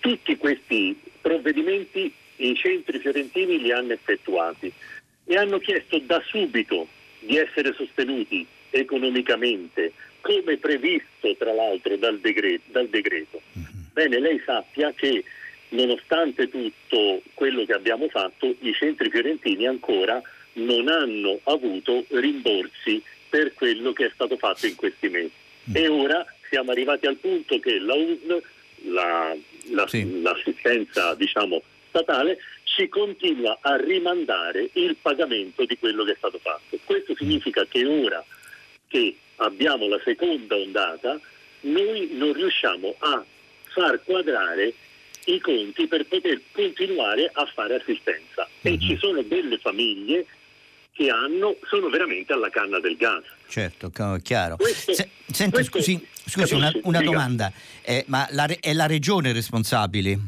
[0.00, 4.72] Tutti questi provvedimenti i centri fiorentini li hanno effettuati
[5.24, 6.88] e hanno chiesto da subito
[7.20, 12.62] di essere sostenuti economicamente, come previsto tra l'altro dal decreto.
[12.66, 13.40] Dal decreto.
[13.56, 13.82] Mm-hmm.
[13.92, 15.24] Bene, lei sappia che
[15.70, 20.20] nonostante tutto quello che abbiamo fatto, i centri fiorentini ancora
[20.54, 25.41] non hanno avuto rimborsi per quello che è stato fatto in questi mesi.
[25.72, 28.42] E ora siamo arrivati al punto che la USL,
[28.88, 29.36] la,
[29.70, 30.20] la, sì.
[30.20, 36.78] l'assistenza diciamo, statale, ci continua a rimandare il pagamento di quello che è stato fatto.
[36.84, 38.24] Questo significa che ora
[38.88, 41.20] che abbiamo la seconda ondata,
[41.60, 43.24] noi non riusciamo a
[43.72, 44.74] far quadrare
[45.26, 48.48] i conti per poter continuare a fare assistenza.
[48.62, 48.80] E mhm.
[48.80, 50.26] ci sono delle famiglie
[50.92, 53.24] che hanno, sono veramente alla canna del gas.
[53.48, 53.90] Certo,
[54.22, 54.56] chiaro.
[54.56, 59.32] Questo, Se, senti, questo, scusi, scusi una, una domanda, eh, ma la, è la regione
[59.32, 60.18] responsabile?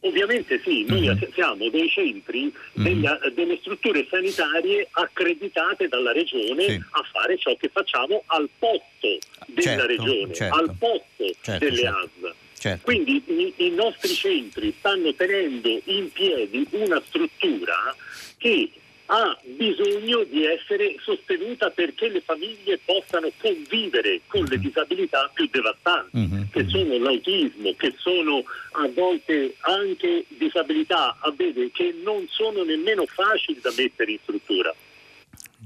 [0.00, 1.32] Ovviamente sì, noi mm-hmm.
[1.34, 3.00] siamo dei centri, mm-hmm.
[3.00, 6.74] delle, delle, strutture sanitarie accreditate dalla regione sì.
[6.74, 10.56] a fare ciò che facciamo al posto della certo, regione, certo.
[10.56, 11.98] al posto certo, delle certo.
[11.98, 12.34] ASL.
[12.58, 12.84] Certo.
[12.84, 17.94] Quindi i, i, nostri centri stanno tenendo in piedi una struttura
[18.36, 18.70] che
[19.10, 24.62] ha bisogno di essere sostenuta perché le famiglie possano convivere con le mhm.
[24.62, 26.42] disabilità più devastanti, mm-hmm.
[26.52, 33.06] che sono l'autismo, che sono a volte anche disabilità a vede, che non sono nemmeno
[33.06, 34.74] facili da mettere in struttura.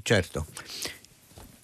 [0.02, 0.46] Certo.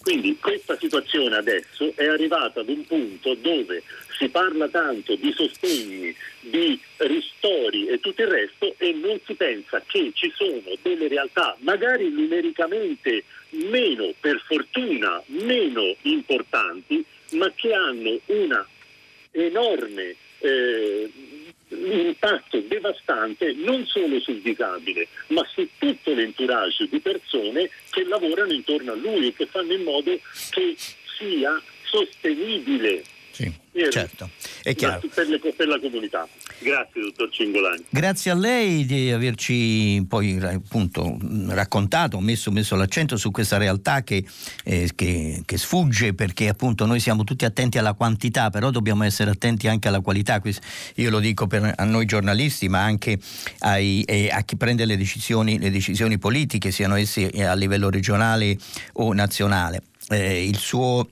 [0.01, 3.83] Quindi questa situazione adesso è arrivata ad un punto dove
[4.19, 9.81] si parla tanto di sostegni, di ristori e tutto il resto e non si pensa
[9.87, 18.19] che ci sono delle realtà magari numericamente meno, per fortuna, meno importanti, ma che hanno
[18.25, 18.67] una
[19.31, 21.09] enorme eh,
[21.69, 28.91] impatto devastante non solo sul disabile, ma su tutto l'entourage di persone che lavorano intorno
[28.91, 30.75] a lui e che fanno in modo che
[31.17, 33.03] sia sostenibile
[33.85, 34.29] sì, certo,
[34.63, 35.01] è chiaro.
[35.13, 36.27] Per, le, per, la comunità.
[36.59, 37.85] Grazie, dottor Cingolani.
[37.89, 41.17] Grazie a lei di averci poi appunto
[41.47, 44.23] raccontato, messo, messo l'accento su questa realtà che,
[44.63, 49.31] eh, che, che, sfugge perché appunto noi siamo tutti attenti alla quantità, però dobbiamo essere
[49.31, 50.41] attenti anche alla qualità.
[50.95, 53.17] Io lo dico per, a noi giornalisti, ma anche
[53.59, 58.57] ai, eh, a chi prende le decisioni, le decisioni politiche, siano esse a livello regionale
[58.93, 59.83] o nazionale.
[60.09, 61.07] Eh, il suo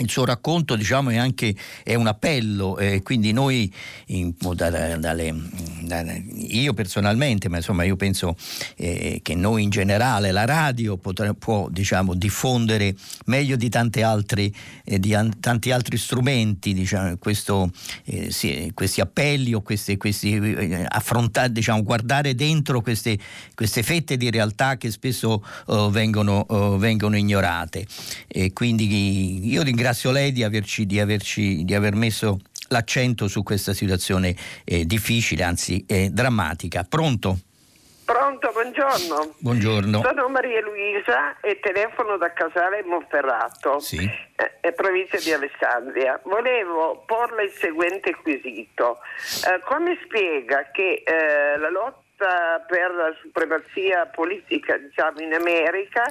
[0.00, 3.72] il suo racconto diciamo, è anche è un appello, eh, quindi noi,
[4.06, 5.34] in, da, dalle,
[5.82, 8.36] da, io personalmente, ma insomma io penso
[8.76, 12.94] eh, che noi in generale, la radio potrà, può diciamo, diffondere
[13.26, 13.68] meglio di,
[14.02, 17.70] altri, eh, di an, tanti altri strumenti diciamo, questo,
[18.04, 23.18] eh, sì, questi appelli o questi, questi eh, affrontare, diciamo, guardare dentro queste,
[23.54, 27.86] queste, fette di realtà che spesso oh, vengono, oh, vengono ignorate.
[28.26, 32.38] E quindi io ringrazio ringrazio lei di, averci, di, averci, di aver messo
[32.68, 34.34] l'accento su questa situazione
[34.64, 36.86] eh, difficile, anzi eh, drammatica.
[36.88, 37.38] Pronto?
[38.04, 39.34] Pronto, buongiorno.
[39.38, 40.02] Buongiorno.
[40.02, 43.98] Sono Maria Luisa e telefono da Casale Monferrato, sì.
[44.60, 46.20] eh, provincia di Alessandria.
[46.24, 48.98] Volevo porle il seguente quesito.
[49.46, 56.04] Eh, come spiega che eh, la lotta per la supremazia politica diciamo, in America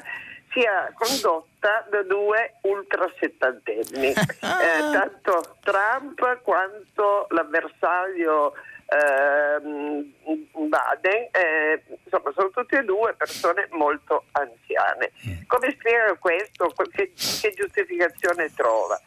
[0.51, 8.53] sia condotta da due ultrasettantenni, eh, tanto Trump quanto l'avversario
[8.89, 15.11] eh, Biden, eh, insomma sono tutte e due persone molto anziane.
[15.27, 15.45] Mm.
[15.47, 16.73] Come spiega questo?
[16.91, 18.99] Che, che giustificazione trova?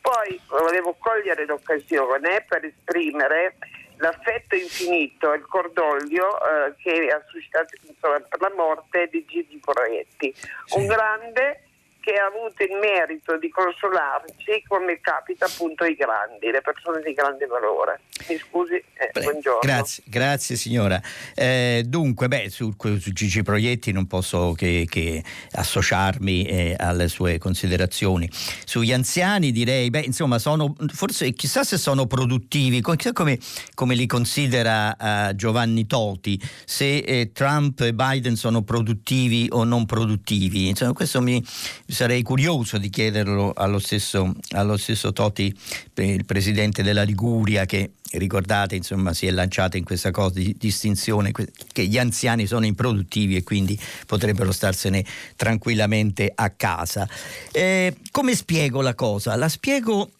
[0.00, 3.56] Poi volevo cogliere l'occasione per esprimere
[4.00, 9.58] l'affetto infinito e il cordoglio eh, che ha suscitato insomma, per la morte di Gigi
[9.58, 10.78] Proietti, sì.
[10.78, 11.69] un grande
[12.00, 17.12] che ha avuto il merito di consolarci come capita appunto ai grandi, le persone di
[17.12, 18.00] grande valore.
[18.28, 19.60] Mi scusi, eh, buongiorno.
[19.60, 21.00] Grazie, grazie signora.
[21.34, 25.22] Eh, dunque, beh, su, su, Gigi Proietti non posso che, che
[25.52, 28.28] associarmi eh, alle sue considerazioni.
[28.64, 33.38] Sugli anziani direi, beh, insomma, sono, forse chissà se sono produttivi, come,
[33.74, 39.86] come li considera uh, Giovanni Toti, se eh, Trump e Biden sono produttivi o non
[39.86, 40.68] produttivi.
[40.68, 41.42] Insomma, questo mi,
[41.90, 45.54] sarei curioso di chiederlo allo stesso, allo stesso Totti,
[45.94, 51.32] il presidente della Liguria, che ricordate insomma si è lanciato in questa cosa di distinzione
[51.32, 55.04] che gli anziani sono improduttivi e quindi potrebbero starsene
[55.36, 57.08] tranquillamente a casa.
[57.52, 59.36] Eh, come spiego la cosa?
[59.36, 60.10] La spiego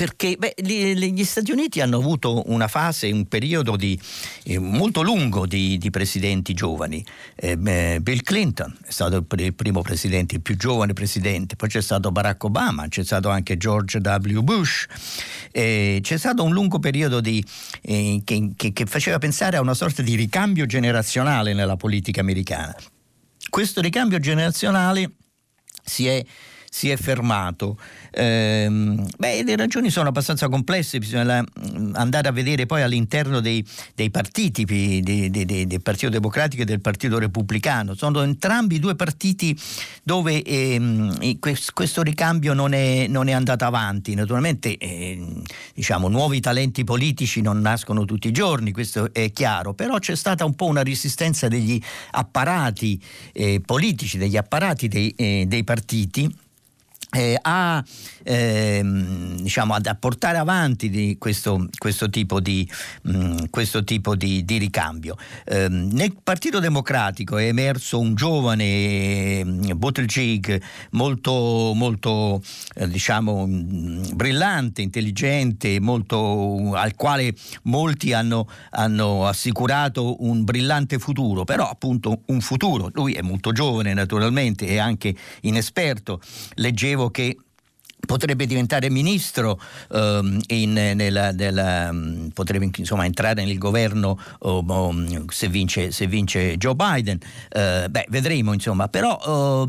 [0.00, 4.00] perché beh, gli Stati Uniti hanno avuto una fase, un periodo di,
[4.44, 7.04] eh, molto lungo di, di presidenti giovani.
[7.34, 12.10] Eh, Bill Clinton è stato il, primo presidente, il più giovane presidente, poi c'è stato
[12.10, 14.40] Barack Obama, c'è stato anche George W.
[14.40, 14.86] Bush,
[15.52, 17.44] eh, c'è stato un lungo periodo di,
[17.82, 22.74] eh, che, che, che faceva pensare a una sorta di ricambio generazionale nella politica americana.
[23.50, 25.10] Questo ricambio generazionale
[25.84, 26.24] si è
[26.72, 27.76] si è fermato.
[28.12, 28.68] Eh,
[29.18, 33.66] beh, le ragioni sono abbastanza complesse, bisogna mm, andare a vedere poi all'interno dei,
[33.96, 37.94] dei partiti, dei, dei, del Partito Democratico e del Partito Repubblicano.
[37.94, 39.58] Sono entrambi due partiti
[40.04, 44.14] dove eh, questo ricambio non è, non è, andato avanti.
[44.14, 45.42] Naturalmente eh,
[45.74, 50.44] diciamo, nuovi talenti politici non nascono tutti i giorni, questo è chiaro, però c'è stata
[50.44, 53.02] un po' una resistenza degli apparati
[53.32, 56.32] eh, politici, degli apparati dei, eh, dei partiti
[57.12, 57.84] eh, a,
[58.22, 62.68] ehm, diciamo, a, portare avanti questo, questo, tipo di,
[63.02, 65.16] mh, mm, questo tipo di, di ricambio.
[65.44, 72.40] Eh, nel Partito Democratico è emerso un giovane mm, Buttigieg molto, molto
[72.74, 77.34] eh, diciamo, mh, mm, brillante, intelligente, molto, al quale
[77.64, 82.88] molti hanno, hanno assicurato un brillante futuro, però appunto un futuro.
[82.92, 86.20] Lui è molto giovane naturalmente e anche inesperto.
[86.54, 87.36] Leggevo dicevo che
[88.00, 95.48] potrebbe diventare ministro um, in, nella, nella, um, potrebbe insomma entrare nel governo um, se,
[95.48, 97.18] vince, se, vince, Joe Biden.
[97.54, 98.88] Uh, beh vedremo insomma.
[98.88, 99.66] Però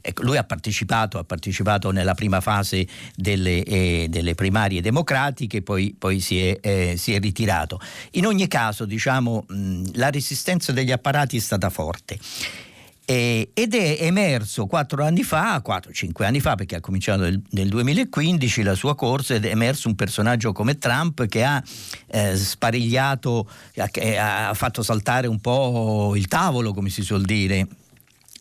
[0.00, 5.94] ecco, lui ha partecipato, ha partecipato nella prima fase delle, eh, delle primarie democratiche poi,
[5.96, 7.80] poi si, è, eh, si, è, ritirato.
[8.12, 12.18] In ogni caso diciamo mh, la resistenza degli apparati è stata forte
[13.12, 17.68] eh, ed è emerso quattro anni fa, 4-5 anni fa, perché ha cominciato nel, nel,
[17.68, 21.62] 2015 la sua corsa ed è emerso un personaggio come Trump che ha
[22.06, 23.46] eh, sparigliato,
[23.76, 27.66] ha, ha fatto saltare un po' il tavolo, come si suol dire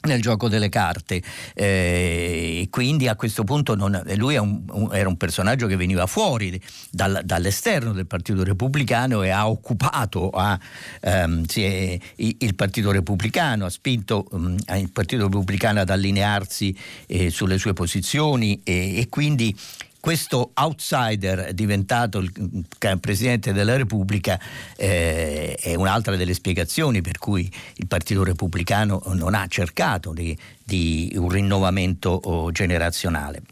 [0.02, 1.22] nel gioco delle carte.
[1.54, 6.60] Eh, quindi a questo punto non, lui un, un, era un personaggio che veniva fuori
[6.89, 10.60] dal, dall'esterno del Partito Repubblicano e ha occupato ha,
[11.02, 16.76] ehm, è, il Partito Repubblicano ha spinto um, il Partito Repubblicano ad allinearsi
[17.08, 19.56] eh, sulle sue posizioni e, e quindi
[20.02, 24.38] questo outsider diventato il Presidente della Repubblica
[24.76, 31.14] eh, è un'altra delle spiegazioni per cui il Partito Repubblicano non ha cercato di, di
[31.16, 33.43] un rinnovamento oh, generazionale.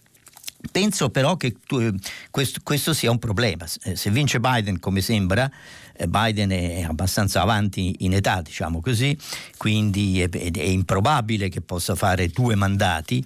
[0.71, 1.95] Penso però che tu,
[2.31, 3.65] questo, questo, sia un problema.
[3.83, 5.49] Eh, se vince Biden, come sembra,
[5.95, 9.17] eh, Biden è abbastanza avanti in età, diciamo così,
[9.55, 13.23] quindi è, è improbabile che possa fare due mandati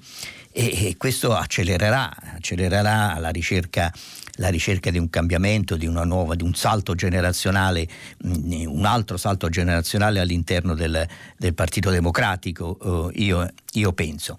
[0.54, 3.92] e, e questo accelererà, accelererà la ricerca
[4.38, 7.88] la ricerca di un cambiamento, di nuova, di un salto generazionale,
[8.26, 14.38] mm, un altro salto generazionale all'interno del, del Partito Democratico, eh, io, io, penso.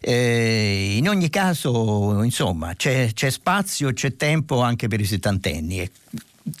[0.00, 5.80] Eh, in ogni caso, insomma, c'è, c'è, spazio, c'è tempo anche per i settantenni.
[5.80, 5.90] E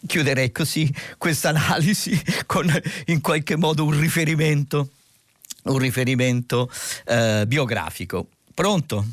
[0.06, 2.70] chiuderei così questa analisi con
[3.06, 4.90] in qualche modo un riferimento,
[5.64, 6.70] un riferimento
[7.06, 8.28] eh, biografico.
[8.54, 9.04] Pronto?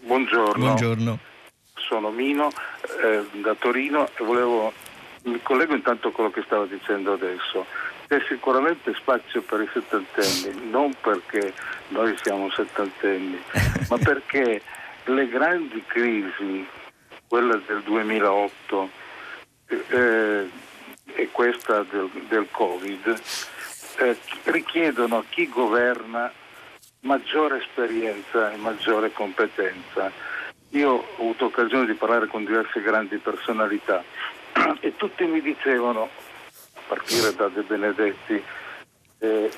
[0.00, 0.62] Buongiorno.
[0.62, 1.18] Buongiorno.
[1.76, 2.50] Sono Mino
[3.02, 4.70] eh, da Torino e volevo,
[5.22, 7.64] mi collego intanto a quello che stava dicendo adesso.
[8.06, 11.54] C'è sicuramente spazio per i settantenni, non perché
[11.88, 13.40] noi siamo settantenni,
[13.88, 14.60] ma perché
[15.04, 16.66] le grandi crisi,
[17.28, 18.90] quella del 2008
[19.68, 20.50] eh,
[21.14, 23.20] e questa del, del Covid,
[24.00, 26.30] eh, richiedono a chi governa
[27.00, 30.10] maggiore esperienza e maggiore competenza.
[30.70, 34.04] Io ho avuto occasione di parlare con diverse grandi personalità
[34.80, 36.08] e tutti mi dicevano,
[36.74, 38.42] a partire da De Benedetti
[39.18, 39.50] e,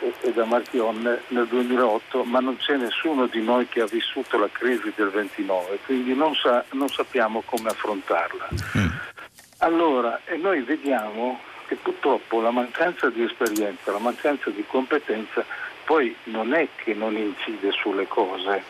[0.00, 4.38] e, e da Marchionne nel 2008, ma non c'è nessuno di noi che ha vissuto
[4.38, 8.48] la crisi del 29, quindi non, sa, non sappiamo come affrontarla.
[8.78, 8.86] Mm.
[9.58, 15.44] Allora, e noi vediamo che purtroppo la mancanza di esperienza, la mancanza di competenza
[15.84, 18.62] poi non è che non incide sulle cose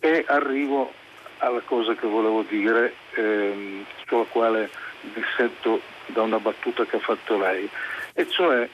[0.00, 0.92] e arrivo
[1.38, 4.70] alla cosa che volevo dire, ehm, sulla quale
[5.00, 7.68] dissetto da una battuta che ha fatto lei,
[8.12, 8.68] e cioè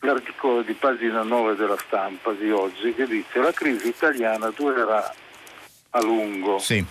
[0.00, 5.12] l'articolo di pagina 9 della stampa di oggi che dice la crisi italiana durerà
[5.90, 6.58] a lungo.
[6.58, 6.84] Sì.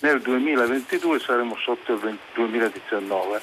[0.00, 3.40] Nel 2022 saremo sotto il 2019.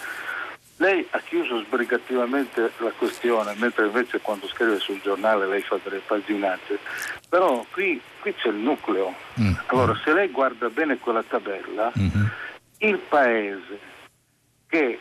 [0.77, 6.01] Lei ha chiuso sbrigativamente la questione, mentre invece quando scrive sul giornale lei fa delle
[6.05, 6.79] paginate.
[7.29, 9.13] Però qui, qui c'è il nucleo.
[9.39, 9.53] Mm.
[9.67, 12.25] Allora, se lei guarda bene quella tabella, mm-hmm.
[12.79, 13.79] il paese
[14.67, 14.99] che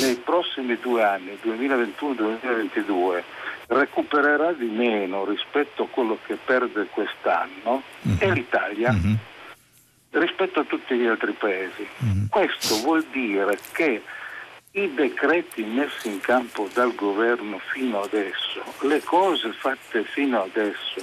[0.00, 3.22] nei prossimi due anni, 2021-2022,
[3.68, 8.18] recupererà di meno rispetto a quello che perde quest'anno mm-hmm.
[8.18, 9.14] è l'Italia mm-hmm.
[10.10, 11.86] rispetto a tutti gli altri paesi.
[12.04, 12.26] Mm-hmm.
[12.28, 14.02] Questo vuol dire che
[14.76, 21.02] i decreti messi in campo dal governo fino adesso, le cose fatte fino adesso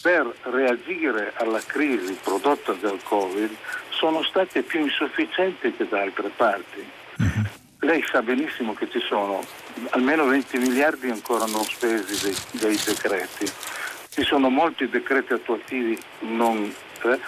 [0.00, 3.54] per reagire alla crisi prodotta dal Covid
[3.90, 6.88] sono state più insufficienti che da altre parti.
[7.22, 7.44] Mm-hmm.
[7.80, 9.44] Lei sa benissimo che ci sono
[9.90, 13.50] almeno 20 miliardi ancora non spesi dei, dei decreti.
[14.08, 17.20] Ci sono molti decreti attuativi non, eh,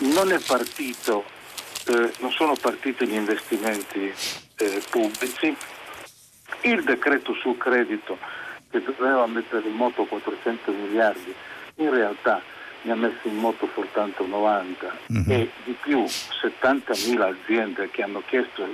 [0.00, 1.24] non è partito,
[1.86, 4.12] eh, non sono partiti gli investimenti
[4.56, 5.56] eh, pubblici.
[6.62, 8.18] Il decreto sul credito
[8.70, 11.34] che doveva mettere in moto 400 miliardi,
[11.76, 12.42] in realtà
[12.82, 15.30] ne ha messo in moto soltanto 90 mm-hmm.
[15.30, 18.66] e di più 70 mila aziende che hanno chiesto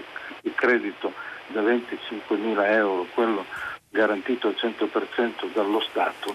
[0.42, 1.12] il credito
[1.48, 3.44] da 25 mila euro, quello
[3.88, 6.34] garantito al 100% dallo Stato,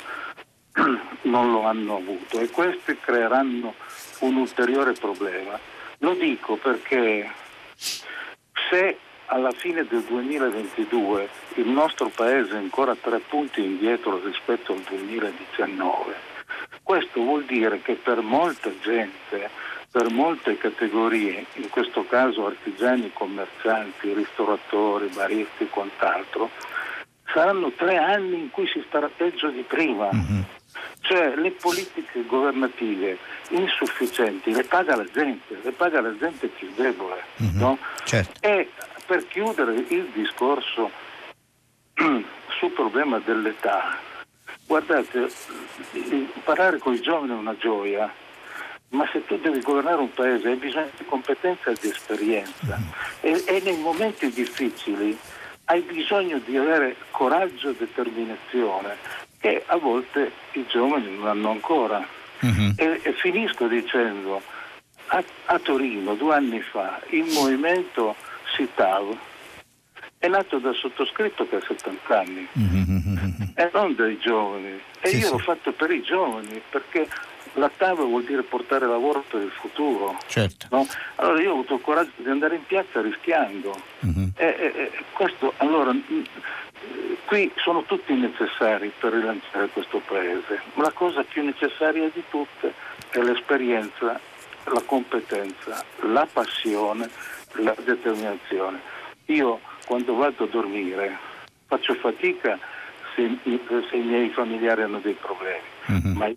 [1.23, 3.73] non lo hanno avuto e questi creeranno
[4.19, 5.57] un ulteriore problema.
[5.99, 7.31] Lo dico perché
[8.69, 8.97] se
[9.27, 16.13] alla fine del 2022 il nostro Paese è ancora tre punti indietro rispetto al 2019,
[16.83, 19.49] questo vuol dire che per molta gente
[19.95, 26.49] per molte categorie, in questo caso artigiani, commercianti, ristoratori, baristi e quant'altro,
[27.31, 30.09] saranno tre anni in cui si starà peggio di prima.
[30.13, 30.41] Mm-hmm.
[31.01, 33.17] Cioè le politiche governative
[33.49, 37.23] insufficienti le paga la gente, le paga la gente più debole.
[37.41, 37.59] Mm-hmm.
[37.59, 37.77] No?
[38.03, 38.39] Certo.
[38.41, 38.69] E
[39.05, 40.89] per chiudere il discorso
[41.93, 43.97] sul problema dell'età,
[44.65, 45.29] guardate,
[46.43, 48.11] parlare con i giovani è una gioia,
[48.89, 52.79] ma se tu devi governare un paese hai bisogno di competenza e di esperienza
[53.21, 55.17] e, e, nei momenti difficili
[55.65, 58.95] hai bisogno di avere coraggio e determinazione
[59.45, 62.03] che a volte i giovani non hanno ancora.
[62.39, 62.73] Uh-huh.
[62.75, 64.41] E, e, finisco dicendo,
[65.07, 68.15] a, a, Torino due anni fa il movimento
[68.55, 69.15] SITAV
[70.17, 73.51] è nato dal sottoscritto che ha 70 anni uh-huh.
[73.53, 74.81] e non dai giovani.
[74.99, 75.31] E sì, io sì.
[75.33, 77.07] l'ho fatto per i giovani perché
[77.53, 80.17] la TAV vuol dire portare lavoro per il futuro.
[80.25, 80.67] Certo.
[80.71, 80.87] No?
[81.17, 83.75] Allora io ho avuto il coraggio di andare in piazza rischiando.
[83.99, 84.31] Uh-huh.
[84.35, 85.91] E, e, questo, allora,
[87.25, 92.73] qui sono tutti necessari per rilanciare questo paese, ma la cosa più necessaria di tutte
[93.09, 94.19] è l'esperienza,
[94.65, 97.09] la competenza, la passione,
[97.53, 98.79] la determinazione.
[99.25, 101.17] Io quando vado a dormire
[101.67, 102.59] faccio fatica
[103.15, 106.11] se, se i miei familiari hanno dei problemi, uh-huh.
[106.13, 106.31] ma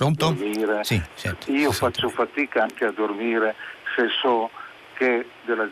[0.00, 0.30] Pronto?
[0.30, 0.82] Dormire.
[0.82, 1.52] Sì, certo.
[1.52, 3.54] Io faccio fatica anche a dormire
[3.94, 4.48] se so
[4.94, 5.68] che della,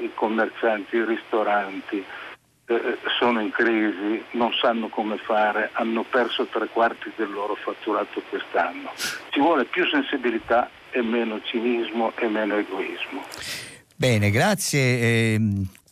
[0.00, 2.04] i commercianti, i ristoranti
[2.76, 8.22] eh, sono in crisi, non sanno come fare, hanno perso tre quarti del loro fatturato
[8.28, 8.90] quest'anno.
[9.30, 13.24] Ci vuole più sensibilità e meno cinismo e meno egoismo.
[13.96, 14.80] Bene, grazie.
[14.80, 15.40] Eh,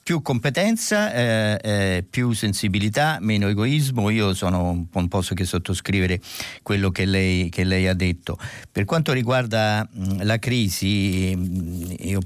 [0.02, 4.11] più competenza, eh, eh, più sensibilità, meno egoismo.
[4.11, 6.20] Io sono, non posso che sottoscrivere
[6.62, 8.36] quello che lei, che lei ha detto.
[8.73, 12.20] Per quanto riguarda mh, la crisi, mh, io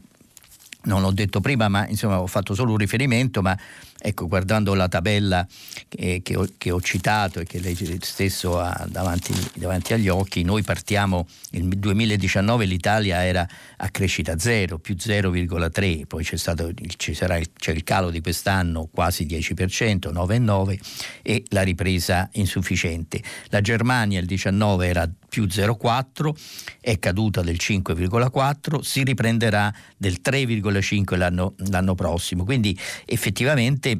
[0.84, 3.54] non l'ho detto prima, ma insomma ho fatto solo un riferimento, ma
[4.06, 5.46] ecco, guardando la tabella
[5.88, 10.42] che, che, ho, che ho, citato e che lei stesso ha davanti, davanti, agli occhi,
[10.42, 13.48] noi partiamo, nel 2019 l'Italia era
[13.78, 18.20] a crescita zero, più 0,3, poi c'è, stato, ci sarà il, c'è il calo di
[18.20, 20.78] quest'anno quasi 10%, 9,9
[21.22, 23.22] e la ripresa insufficiente.
[23.48, 26.32] La Germania il 19 era più 0,4,
[26.80, 32.44] è caduta del 5,4, si riprenderà del 3,5 l'anno, l'anno prossimo.
[32.44, 33.93] Quindi effettivamente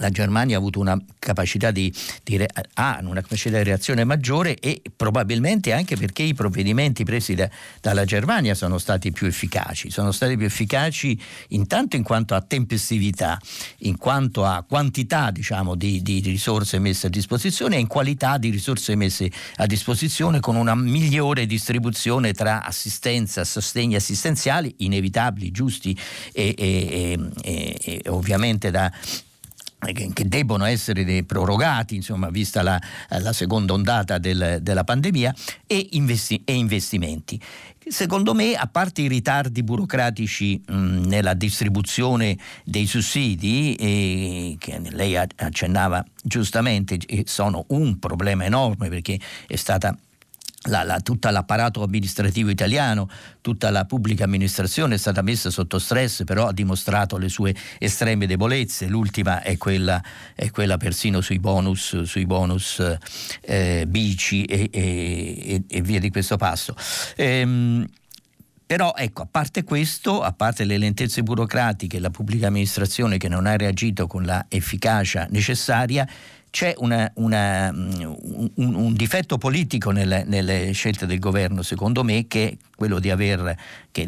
[0.00, 1.92] la Germania ha avuto una capacità di,
[2.24, 2.42] di,
[2.74, 7.48] ha una capacità di reazione maggiore e probabilmente anche perché i provvedimenti presi da,
[7.80, 11.18] dalla Germania sono stati più efficaci, sono stati più efficaci
[11.48, 13.38] intanto in quanto a tempestività,
[13.78, 18.48] in quanto a quantità diciamo, di, di, risorse messe a disposizione e in qualità di
[18.50, 25.96] risorse messe a disposizione con una migliore distribuzione tra assistenza, sostegni assistenziali inevitabili, giusti
[26.32, 28.90] e, e, e, e ovviamente da
[29.92, 35.34] che debbono essere prorogati, insomma, vista la, la seconda ondata del, della pandemia,
[35.66, 37.40] e, investi, e, investimenti.
[37.88, 45.16] Secondo me, a parte i ritardi burocratici mh, nella distribuzione dei sussidi, eh, che lei
[45.16, 49.96] accennava giustamente, sono un problema enorme perché è stata
[50.68, 53.08] la, la, tutto l'apparato amministrativo italiano,
[53.40, 58.26] tutta la pubblica amministrazione è stata messa sotto stress, però ha dimostrato le sue estreme
[58.26, 58.86] debolezze.
[58.86, 60.02] L'ultima è quella,
[60.34, 62.82] è quella persino sui bonus, sui bonus
[63.40, 66.74] eh, bici e, e, e, via di questo passo.
[67.16, 67.88] Ehm,
[68.66, 73.46] però ecco, a parte questo, a parte le lentezze burocratiche la pubblica amministrazione che non
[73.46, 76.06] ha reagito con la efficacia necessaria,
[76.50, 82.48] c'è una, una, un, un, difetto politico nelle, nelle, scelte del governo, secondo me, che
[82.50, 83.56] è quello di aver
[83.90, 84.06] che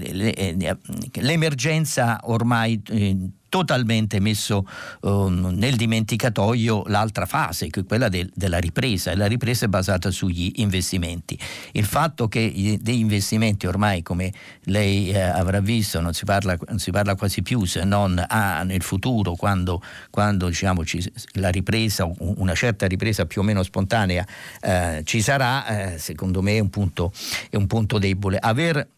[1.21, 3.17] l'emergenza ormai eh,
[3.53, 4.67] totalmente messo
[5.03, 9.69] uh, nel dimenticatoio l'altra fase, che è quella del, della ripresa, e la ripresa è
[9.69, 11.39] basata sugli investimenti.
[11.73, 14.33] Il fatto che dei investimenti ormai, come
[14.65, 18.63] lei eh, avrà visto, non si, parla, non si, parla, quasi più se non ah,
[18.63, 24.27] nel futuro, quando, quando diciamo, ci, la ripresa, una certa ripresa più o meno spontanea
[24.63, 27.13] eh, ci sarà, eh, secondo me è un punto,
[27.51, 28.39] è un punto debole.
[28.39, 28.89] Aver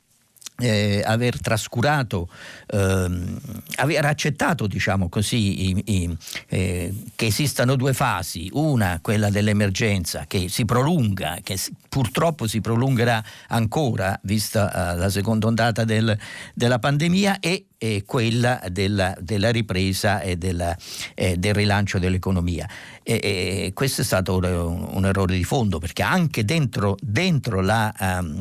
[0.59, 2.29] eh, aver trascurato,
[2.69, 3.39] ehm,
[3.77, 6.17] aver accettato diciamo così, i, i,
[6.49, 11.59] eh, che esistano due fasi, una quella dell'emergenza che si prolunga, che
[11.89, 16.17] purtroppo si prolungherà ancora vista uh, la seconda ondata del,
[16.55, 20.74] della pandemia e e quella della, della ripresa e della,
[21.15, 22.66] eh, del rilancio dell'economia.
[23.02, 27.94] E, e questo è stato un, un, errore di fondo perché anche dentro, dentro la,
[28.01, 28.39] um,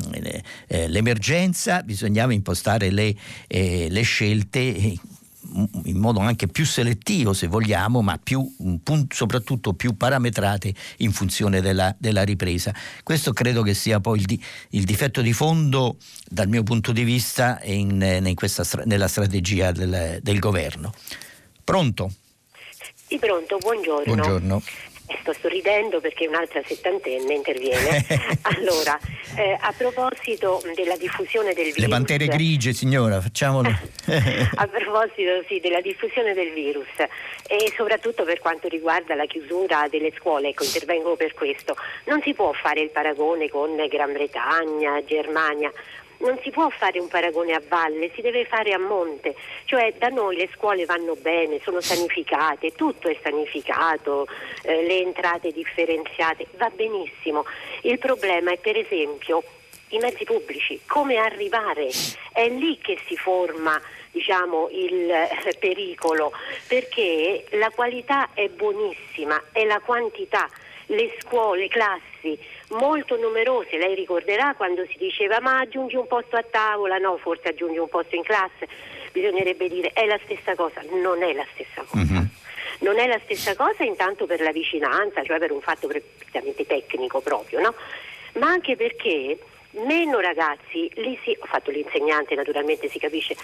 [0.66, 3.14] eh, l'emergenza bisognava impostare le,
[3.46, 4.96] eh, le scelte
[5.84, 8.46] in modo anche più selettivo se vogliamo, ma più,
[9.08, 12.74] soprattutto più parametrate in funzione della, della, ripresa.
[13.02, 14.40] Questo credo che sia poi il,
[14.70, 15.96] il, difetto di fondo
[16.28, 20.92] dal mio punto di vista in, in questa, nella strategia del, del governo.
[21.62, 22.12] Pronto?
[23.06, 24.14] Sì, pronto, buongiorno.
[24.14, 24.62] Buongiorno.
[25.20, 28.04] Sto sorridendo perché un'altra settantenne interviene.
[28.42, 28.98] allora,
[29.36, 31.78] eh, a proposito della diffusione del virus.
[31.78, 33.68] Le pantere grigie, signora, facciamolo.
[34.54, 36.88] a proposito sì, della diffusione del virus
[37.46, 41.76] e soprattutto per quanto riguarda la chiusura delle scuole, ecco, intervengo per questo.
[42.04, 45.72] Non si può fare il paragone con Gran Bretagna, Germania
[46.18, 49.34] non si può fare un paragone a valle, si deve fare a monte,
[49.64, 54.26] cioè da noi le scuole vanno bene, sono sanificate, tutto è sanificato,
[54.62, 57.44] eh, le entrate differenziate, va benissimo.
[57.82, 59.42] Il problema è per esempio
[59.88, 61.88] i mezzi pubblici, come arrivare,
[62.32, 63.80] è lì che si forma
[64.10, 66.32] diciamo, il eh, pericolo,
[66.68, 70.48] perché la qualità è buonissima, è la quantità,
[70.86, 72.38] le scuole, le classi
[72.70, 73.76] molto numerose.
[73.78, 77.88] Lei ricorderà quando si diceva ma aggiungi un posto a tavola, no, forse aggiungi un
[77.88, 78.68] posto in classe.
[79.12, 82.12] Bisognerebbe dire è la stessa cosa, non è la stessa cosa.
[82.12, 82.24] Mm-hmm.
[82.80, 87.20] Non è la stessa cosa intanto per la vicinanza, cioè per un fatto praticamente tecnico
[87.20, 87.74] proprio, no?
[88.34, 89.38] Ma anche perché
[89.86, 93.36] meno ragazzi, lì si, ho fatto l'insegnante naturalmente si capisce,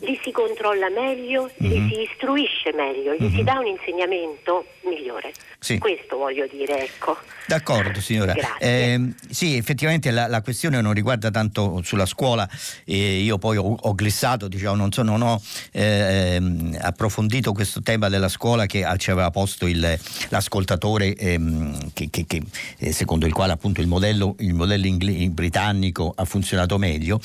[0.00, 1.72] li si controlla meglio, mm-hmm.
[1.72, 1.88] li mhm.
[1.90, 3.30] si istruisce meglio, gli mm-hmm.
[3.30, 3.44] si mhm.
[3.44, 5.32] dà un insegnamento migliore.
[5.58, 5.78] Sì.
[5.78, 7.18] Questo voglio dire, ecco.
[7.46, 8.34] D'accordo signora.
[8.58, 12.48] Eh, sì, effettivamente la, la, questione non riguarda tanto sulla scuola,
[12.84, 15.40] eh, io poi ho, ho glissato, diciamo, non, so, non ho
[15.72, 16.40] eh,
[16.80, 19.98] approfondito questo tema della scuola che ci aveva posto il,
[20.28, 22.42] l'ascoltatore ehm, che, che, che,
[22.78, 27.20] eh, secondo il quale appunto il modello, il modello ingl- britannico ha funzionato meglio.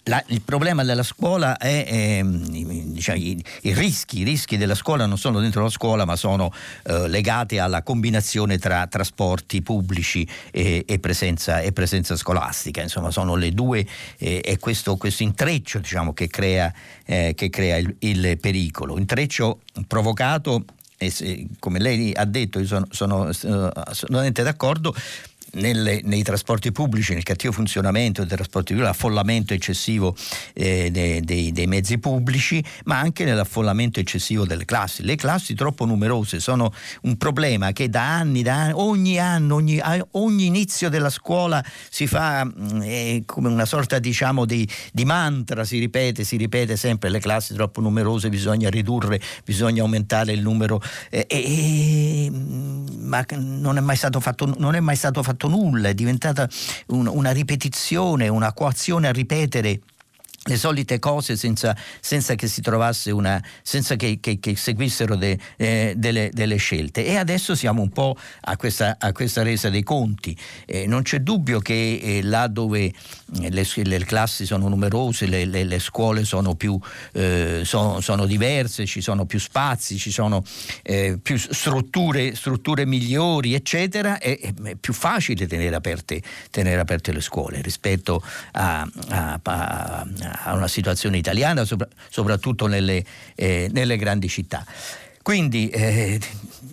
[0.00, 4.74] Ehm, la, il problema della scuola è, eh, diciamo, i, i, rischi, i, rischi, della
[4.74, 6.52] scuola non sono dentro la scuola ma sono
[6.84, 13.34] eh, legati alla combinazione tra trasporti pubblici e, e, presenza, e presenza, scolastica, insomma sono
[13.34, 13.86] le due
[14.18, 16.72] eh, e questo, questo, intreccio diciamo, che crea,
[17.04, 20.64] eh, che crea il, il, pericolo, intreccio provocato
[21.02, 24.94] e se, come lei ha detto, io sono, sono, sono assolutamente d'accordo,
[25.52, 30.14] nelle, nei trasporti pubblici, nel cattivo funzionamento dei trasporti pubblici, l'affollamento eccessivo
[30.52, 35.02] eh, dei, dei, dei, mezzi pubblici, ma anche nell'affollamento eccessivo delle classi.
[35.02, 36.72] Le classi troppo numerose sono
[37.02, 39.80] un problema che da anni, da anni ogni anno, ogni,
[40.12, 45.64] ogni, inizio della scuola si fa mm, eh, come una sorta diciamo, di, di, mantra,
[45.64, 50.82] si ripete, si ripete sempre le classi troppo numerose, bisogna ridurre, bisogna aumentare il numero,
[51.10, 56.48] eh, ma non è mai stato fatto, non è mai stato fatto nulla, è diventata
[56.88, 59.80] un, una ripetizione, una coazione a ripetere
[60.50, 65.38] le solite cose senza, senza, che si trovasse una senza che, che, che seguissero de,
[65.56, 67.04] eh, delle, delle, scelte.
[67.04, 70.36] E adesso siamo un po' a questa, a questa resa dei conti.
[70.66, 75.44] Eh, non c'è dubbio che eh, là dove eh, le, le, classi sono numerose le,
[75.44, 76.78] le, le scuole sono più
[77.12, 80.42] eh, sono, sono, diverse ci sono più spazi ci sono
[80.82, 87.20] eh, più strutture, strutture migliori eccetera è, è più facile tenere aperte, tenere aperte, le
[87.20, 88.22] scuole rispetto
[88.52, 90.06] a, a, a
[90.44, 93.04] a una situazione italiana, sopra, soprattutto nelle,
[93.34, 94.64] eh, nelle, grandi città.
[95.22, 96.18] Quindi eh,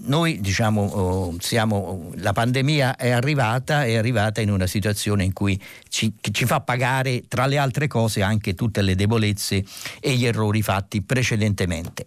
[0.05, 5.61] noi diciamo, oh, siamo, la pandemia è arrivata, è arrivata in una situazione in cui
[5.89, 9.63] ci, ci, fa pagare tra le altre cose anche tutte le debolezze
[9.99, 12.05] e gli errori fatti precedentemente.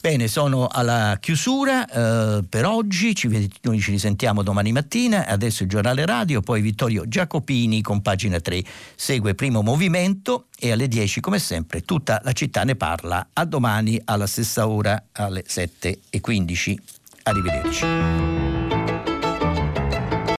[0.00, 3.28] Bene, sono alla chiusura eh, per oggi, ci,
[3.62, 8.62] noi ci risentiamo domani mattina, adesso il giornale radio, poi Vittorio Giacopini con pagina 3
[8.94, 13.28] segue primo movimento e alle 10 come sempre tutta la città ne parla.
[13.32, 16.76] A domani alla stessa ora alle 7.15.
[17.24, 18.45] Arrivederci.